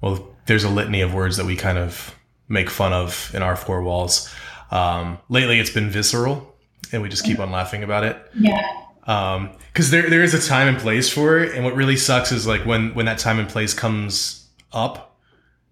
well, 0.00 0.28
there's 0.46 0.62
a 0.62 0.68
litany 0.68 1.00
of 1.00 1.12
words 1.12 1.38
that 1.38 1.44
we 1.44 1.56
kind 1.56 1.76
of 1.76 2.14
make 2.48 2.70
fun 2.70 2.92
of 2.92 3.32
in 3.34 3.42
our 3.42 3.56
four 3.56 3.82
walls. 3.82 4.32
Um, 4.70 5.18
lately, 5.28 5.58
it's 5.58 5.70
been 5.70 5.90
visceral, 5.90 6.54
and 6.92 7.02
we 7.02 7.08
just 7.08 7.24
keep 7.24 7.40
on 7.40 7.50
laughing 7.50 7.82
about 7.82 8.04
it. 8.04 8.16
Yeah, 8.38 8.62
Um, 9.08 9.50
because 9.72 9.90
there 9.90 10.08
there 10.08 10.22
is 10.22 10.34
a 10.34 10.40
time 10.48 10.68
and 10.68 10.78
place 10.78 11.10
for 11.10 11.40
it, 11.40 11.56
and 11.56 11.64
what 11.64 11.74
really 11.74 11.96
sucks 11.96 12.30
is 12.30 12.46
like 12.46 12.64
when 12.64 12.94
when 12.94 13.06
that 13.06 13.18
time 13.18 13.40
and 13.40 13.48
place 13.48 13.74
comes 13.74 14.48
up, 14.72 15.18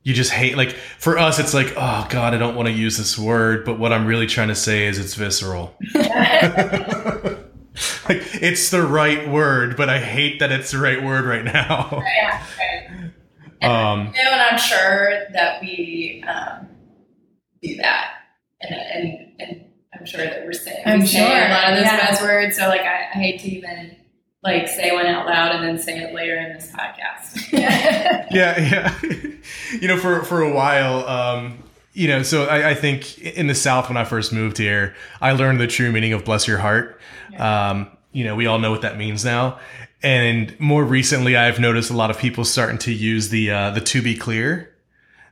you 0.03 0.15
just 0.15 0.33
hate. 0.33 0.57
Like 0.57 0.73
for 0.99 1.19
us, 1.19 1.39
it's 1.39 1.55
like, 1.55 1.73
oh 1.77 2.05
god, 2.11 2.35
I 2.35 2.37
don't 2.37 2.57
want 2.57 2.67
to 2.67 2.75
use 2.75 2.97
this 2.99 3.17
word, 3.17 3.65
but 3.65 3.79
what 3.79 3.93
I'm 3.93 4.07
really 4.07 4.27
trying 4.27 4.49
to 4.49 4.57
say 4.57 4.89
is 4.89 4.99
it's 4.99 5.15
visceral. 5.15 5.77
like 8.21 8.43
it's 8.43 8.71
the 8.71 8.83
right 8.83 9.29
word, 9.29 9.77
but 9.77 9.89
I 9.89 9.99
hate 9.99 10.41
that 10.41 10.53
it's 10.53 10.71
the 10.71 10.79
right 10.79 11.03
word 11.03 11.25
right 11.25 11.45
now. 11.45 12.03
yeah, 12.17 12.47
right. 12.59 13.13
Um, 13.63 14.13
You 14.15 14.25
know, 14.25 14.31
and 14.33 14.43
I'm 14.43 14.59
sure 14.59 15.27
that 15.33 15.61
we 15.61 16.25
um, 16.27 16.69
do 17.63 17.77
that, 17.77 18.11
and, 18.61 18.75
and 18.75 19.33
and 19.39 19.65
I'm 19.99 20.07
sure 20.07 20.25
that 20.25 20.45
we're 20.45 20.53
saying 20.53 20.83
I'm 20.85 21.01
we 21.01 21.07
say 21.07 21.19
sure, 21.19 21.27
a 21.27 21.49
lot 21.51 21.71
of 21.71 21.77
those 21.77 21.85
yeah. 21.85 22.07
buzzwords. 22.07 22.55
So 22.55 22.69
like, 22.69 22.81
I, 22.81 23.09
I 23.15 23.19
hate 23.19 23.41
to 23.41 23.49
even 23.49 23.97
like 24.43 24.69
say 24.69 24.93
one 24.93 25.07
out 25.07 25.27
loud 25.27 25.55
and 25.55 25.65
then 25.65 25.79
say 25.79 25.99
it 26.01 26.15
later 26.15 26.37
in 26.37 26.53
this 26.53 26.73
podcast. 26.73 27.53
yeah, 28.31 28.59
yeah. 28.61 28.99
you 29.81 29.89
know, 29.89 29.97
for 29.97 30.25
for 30.25 30.43
a 30.43 30.53
while, 30.53 31.07
um, 31.07 31.63
you 31.93 32.09
know, 32.09 32.23
so 32.23 32.45
I, 32.47 32.71
I 32.71 32.75
think 32.75 33.19
in 33.19 33.47
the 33.47 33.55
South 33.55 33.89
when 33.89 33.97
I 33.97 34.05
first 34.05 34.33
moved 34.33 34.59
here, 34.59 34.95
I 35.21 35.33
learned 35.33 35.61
the 35.61 35.67
true 35.67 35.93
meaning 35.93 36.13
of 36.13 36.25
"bless 36.25 36.49
your 36.49 36.59
heart." 36.59 37.01
Um, 37.39 37.89
you 38.13 38.25
know, 38.25 38.35
we 38.35 38.47
all 38.47 38.59
know 38.59 38.71
what 38.71 38.83
that 38.83 38.97
means 38.97 39.25
now. 39.25 39.59
And 40.03 40.59
more 40.59 40.85
recently, 40.85 41.37
I've 41.37 41.61
noticed 41.61 41.91
a 41.91 41.97
lot 41.97 42.11
of 42.11 42.19
people 42.19 42.45
starting 42.45 42.79
to 42.79 42.93
use 42.93 43.29
the 43.29 43.51
uh, 43.51 43.71
the 43.71 43.81
"to 43.81 44.03
be 44.03 44.17
clear." 44.17 44.75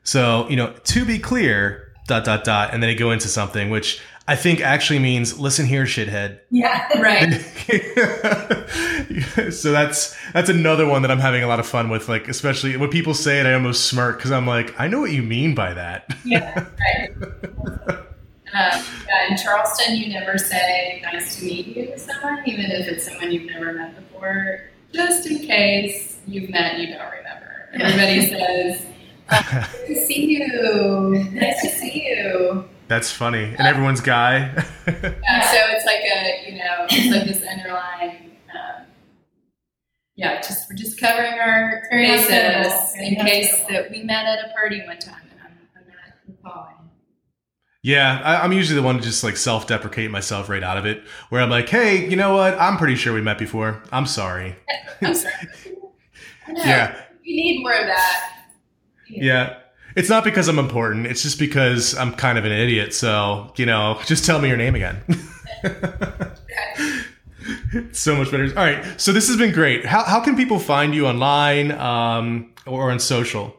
So 0.04 0.48
you 0.48 0.56
know, 0.56 0.72
to 0.84 1.04
be 1.04 1.18
clear, 1.18 1.92
dot 2.06 2.24
dot 2.24 2.44
dot, 2.44 2.72
and 2.72 2.82
then 2.82 2.90
they 2.90 2.94
go 2.94 3.10
into 3.10 3.28
something 3.28 3.70
which 3.70 4.00
I 4.28 4.36
think 4.36 4.60
actually 4.60 5.00
means 5.00 5.40
"listen 5.40 5.66
here, 5.66 5.86
shithead." 5.86 6.38
yeah, 6.50 6.86
right. 7.00 7.32
so 9.52 9.72
that's 9.72 10.16
that's 10.32 10.48
another 10.48 10.86
one 10.86 11.02
that 11.02 11.10
I'm 11.10 11.18
having 11.18 11.42
a 11.42 11.48
lot 11.48 11.58
of 11.58 11.66
fun 11.66 11.90
with. 11.90 12.08
Like, 12.08 12.28
especially 12.28 12.76
when 12.76 12.90
people 12.90 13.14
say 13.14 13.40
it, 13.40 13.46
I 13.46 13.54
almost 13.54 13.86
smirk 13.86 14.18
because 14.18 14.30
I'm 14.30 14.46
like, 14.46 14.78
I 14.78 14.86
know 14.86 15.00
what 15.00 15.10
you 15.10 15.24
mean 15.24 15.56
by 15.56 15.74
that. 15.74 16.14
Yeah, 16.24 16.66
right. 16.78 17.10
Um, 18.52 18.82
yeah, 19.06 19.30
in 19.30 19.36
Charleston, 19.36 19.96
you 19.96 20.08
never 20.08 20.36
say 20.36 21.00
"nice 21.04 21.36
to 21.36 21.44
meet 21.44 21.68
you" 21.68 21.86
to 21.86 21.98
someone, 21.98 22.42
even 22.46 22.66
if 22.66 22.88
it's 22.88 23.04
someone 23.04 23.30
you've 23.30 23.46
never 23.46 23.72
met 23.72 23.94
before, 23.94 24.70
just 24.92 25.26
in 25.26 25.46
case 25.46 26.18
you've 26.26 26.50
met 26.50 26.74
and 26.74 26.82
you 26.82 26.94
don't 26.94 27.10
remember. 27.10 27.68
Everybody 27.74 28.26
says, 28.26 28.86
oh, 29.30 29.36
"Nice 29.52 29.86
to 29.86 30.06
see 30.06 30.26
you. 30.32 31.30
Nice 31.32 31.62
to 31.62 31.68
see 31.68 32.04
you." 32.06 32.64
That's 32.88 33.12
funny, 33.12 33.44
and 33.44 33.68
everyone's 33.68 34.00
guy. 34.00 34.38
yeah, 34.88 35.50
so 35.52 35.58
it's 35.70 35.86
like 35.86 36.00
a 36.00 36.50
you 36.50 36.58
know, 36.58 36.86
it's 36.90 37.14
like 37.14 37.26
this 37.28 37.46
underlying. 37.48 38.36
Um, 38.52 38.86
yeah, 40.16 40.40
just 40.40 40.68
we're 40.68 40.74
just 40.74 40.98
covering 41.00 41.38
our 41.38 41.84
Very 41.88 42.08
bases 42.08 42.94
in 42.96 43.14
case 43.24 43.64
that 43.68 43.92
we 43.92 44.02
met 44.02 44.26
at 44.26 44.50
a 44.50 44.52
party 44.52 44.82
one 44.84 44.98
time 44.98 45.22
and 45.30 45.40
I'm, 45.40 45.56
I'm 45.76 45.86
not 45.86 46.18
recalling. 46.26 46.69
Yeah, 47.82 48.20
I, 48.24 48.44
I'm 48.44 48.52
usually 48.52 48.76
the 48.76 48.82
one 48.84 48.96
to 48.98 49.02
just 49.02 49.24
like 49.24 49.36
self-deprecate 49.36 50.10
myself 50.10 50.48
right 50.48 50.62
out 50.62 50.76
of 50.78 50.86
it, 50.86 51.02
where 51.30 51.40
I'm 51.40 51.50
like, 51.50 51.68
"Hey, 51.68 52.08
you 52.08 52.16
know 52.16 52.34
what? 52.34 52.58
I'm 52.60 52.76
pretty 52.76 52.94
sure 52.96 53.12
we 53.14 53.22
met 53.22 53.38
before. 53.38 53.82
I'm 53.92 54.06
sorry." 54.06 54.56
I'm 55.02 55.14
sorry. 55.14 55.34
Yeah, 56.56 57.00
You 57.22 57.36
need 57.36 57.62
more 57.62 57.72
of 57.74 57.86
that. 57.86 58.32
yeah. 59.08 59.58
It's 59.94 60.08
not 60.08 60.24
because 60.24 60.48
I'm 60.48 60.58
important. 60.58 61.06
It's 61.06 61.22
just 61.22 61.38
because 61.38 61.96
I'm 61.96 62.12
kind 62.12 62.38
of 62.38 62.44
an 62.44 62.50
idiot. 62.52 62.92
So 62.92 63.52
you 63.56 63.66
know, 63.66 64.00
just 64.04 64.26
tell 64.26 64.40
me 64.40 64.48
your 64.48 64.56
name 64.56 64.74
again. 64.74 65.00
so 67.92 68.16
much 68.16 68.30
better. 68.30 68.46
All 68.48 68.64
right. 68.64 69.00
So 69.00 69.12
this 69.12 69.28
has 69.28 69.36
been 69.36 69.52
great. 69.52 69.84
How, 69.86 70.04
how 70.04 70.20
can 70.20 70.36
people 70.36 70.58
find 70.58 70.94
you 70.94 71.06
online 71.06 71.72
um, 71.72 72.52
or 72.66 72.90
on 72.90 72.98
social? 72.98 73.56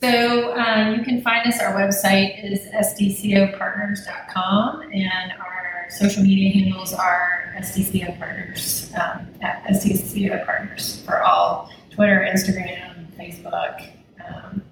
So 0.00 0.52
uh, 0.52 0.94
you 0.96 1.02
can 1.02 1.20
find 1.22 1.44
us. 1.48 1.58
Our 1.60 1.74
website 1.74 2.44
is 2.44 2.60
sdcopartners.com, 2.68 4.82
and 4.82 5.32
our 5.32 5.86
social 5.90 6.22
media 6.22 6.52
handles 6.52 6.94
are 6.94 7.52
SDCO 7.56 8.16
Partners 8.18 8.92
um, 8.94 9.26
at 9.42 9.64
SDCO 9.64 10.46
Partners 10.46 11.02
for 11.04 11.20
all 11.22 11.68
Twitter, 11.90 12.24
Instagram, 12.32 13.06
Facebook. 13.18 13.88
Um, 14.24 14.62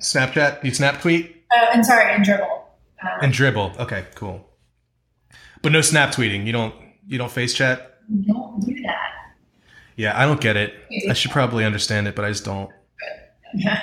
Snapchat? 0.00 0.64
You 0.64 0.74
snap 0.74 1.00
tweet 1.00 1.44
oh, 1.52 1.68
and 1.72 1.86
sorry, 1.86 2.12
and 2.12 2.24
Dribbble. 2.24 2.62
Um, 3.02 3.10
and 3.22 3.32
Dribbble. 3.32 3.78
Okay, 3.78 4.06
cool. 4.16 4.44
But 5.62 5.70
no 5.72 5.80
snap 5.82 6.12
tweeting. 6.12 6.46
You 6.46 6.52
don't. 6.52 6.74
You 7.06 7.18
don't 7.18 7.30
face 7.30 7.54
chat. 7.54 8.00
don't 8.26 8.58
do 8.60 8.74
that. 8.82 9.12
Yeah, 9.94 10.20
I 10.20 10.26
don't 10.26 10.40
get 10.40 10.56
it. 10.56 10.74
I 11.08 11.12
should 11.12 11.30
probably 11.30 11.64
understand 11.64 12.08
it, 12.08 12.16
but 12.16 12.24
I 12.24 12.28
just 12.28 12.44
don't. 12.44 12.70
Yeah, 13.54 13.82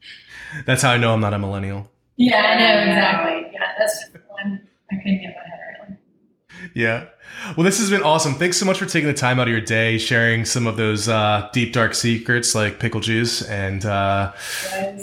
That's 0.66 0.82
how 0.82 0.90
I 0.92 0.96
know 0.98 1.12
I'm 1.12 1.20
not 1.20 1.34
a 1.34 1.38
millennial. 1.38 1.90
yeah, 2.16 2.36
I 2.36 2.58
know 2.58 2.90
exactly. 2.92 3.50
Yeah, 3.52 3.72
that's 3.78 3.98
just 4.00 4.12
one 4.28 4.66
I 4.90 4.96
couldn't 4.96 5.20
get 5.20 5.34
my 5.36 5.42
head 5.50 5.60
around. 5.88 5.98
Yeah. 6.74 7.06
Well, 7.56 7.64
this 7.64 7.78
has 7.78 7.90
been 7.90 8.02
awesome. 8.02 8.34
Thanks 8.34 8.56
so 8.56 8.64
much 8.64 8.78
for 8.78 8.86
taking 8.86 9.08
the 9.08 9.14
time 9.14 9.38
out 9.38 9.48
of 9.48 9.52
your 9.52 9.60
day, 9.60 9.98
sharing 9.98 10.44
some 10.44 10.66
of 10.66 10.76
those 10.76 11.08
uh, 11.08 11.48
deep, 11.52 11.72
dark 11.72 11.94
secrets 11.94 12.54
like 12.54 12.78
pickle 12.78 13.00
juice. 13.00 13.42
And, 13.42 13.84
uh, 13.84 14.32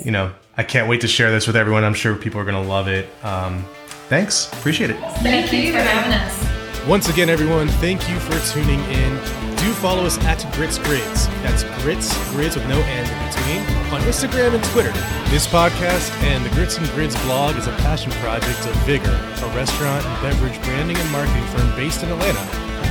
you 0.04 0.12
know, 0.12 0.34
I 0.58 0.64
can't 0.64 0.88
wait 0.90 1.02
to 1.02 1.08
share 1.08 1.32
this 1.32 1.46
with 1.48 1.56
everyone. 1.56 1.84
I'm 1.84 1.94
sure 1.94 2.16
people 2.16 2.40
are 2.40 2.46
going 2.46 2.62
to 2.62 2.68
love 2.70 2.88
it. 2.88 3.08
Um, 3.24 3.64
thanks. 4.10 4.52
Appreciate 4.54 4.90
it. 4.90 4.98
Thank 5.22 5.52
you 5.54 5.72
for 5.72 5.80
having 5.80 6.14
us. 6.14 6.88
Once 6.88 7.10
again, 7.10 7.30
everyone, 7.30 7.68
thank 7.68 8.10
you 8.10 8.20
for 8.20 8.38
tuning 8.54 8.80
in. 8.86 9.14
Do 9.58 9.72
follow 9.74 10.06
us 10.06 10.18
at 10.26 10.40
Grits 10.54 10.78
Grids. 10.80 11.28
That's 11.44 11.64
Grits 11.84 12.14
Grids 12.32 12.56
with 12.56 12.68
no 12.68 12.80
N 12.80 13.06
in 13.06 13.28
between 13.28 13.83
on 13.94 14.02
Instagram 14.02 14.56
and 14.56 14.64
Twitter. 14.66 14.92
This 15.30 15.46
podcast 15.46 16.12
and 16.24 16.44
the 16.44 16.50
Grits 16.50 16.78
and 16.78 16.88
Grids 16.90 17.16
blog 17.24 17.56
is 17.58 17.68
a 17.68 17.72
passion 17.78 18.12
project 18.14 18.66
of 18.66 18.76
Vigor, 18.88 19.12
a 19.12 19.48
restaurant 19.56 20.04
and 20.04 20.22
beverage 20.22 20.60
branding 20.64 20.98
and 20.98 21.12
marketing 21.12 21.46
firm 21.48 21.70
based 21.76 22.02
in 22.02 22.10
Atlanta. 22.10 22.44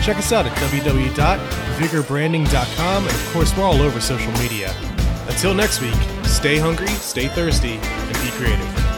Check 0.03 0.17
us 0.17 0.33
out 0.33 0.47
at 0.47 0.57
www.vigorbranding.com, 0.59 3.07
and 3.07 3.15
of 3.15 3.33
course, 3.33 3.57
we're 3.57 3.65
all 3.65 3.83
over 3.83 4.01
social 4.01 4.33
media. 4.33 4.75
Until 5.29 5.55
next 5.55 5.81
week, 5.81 5.95
stay 6.25 6.59
hungry, 6.59 6.89
stay 6.89 7.29
thirsty, 7.29 7.79
and 7.83 8.15
be 8.15 8.31
creative. 8.33 8.92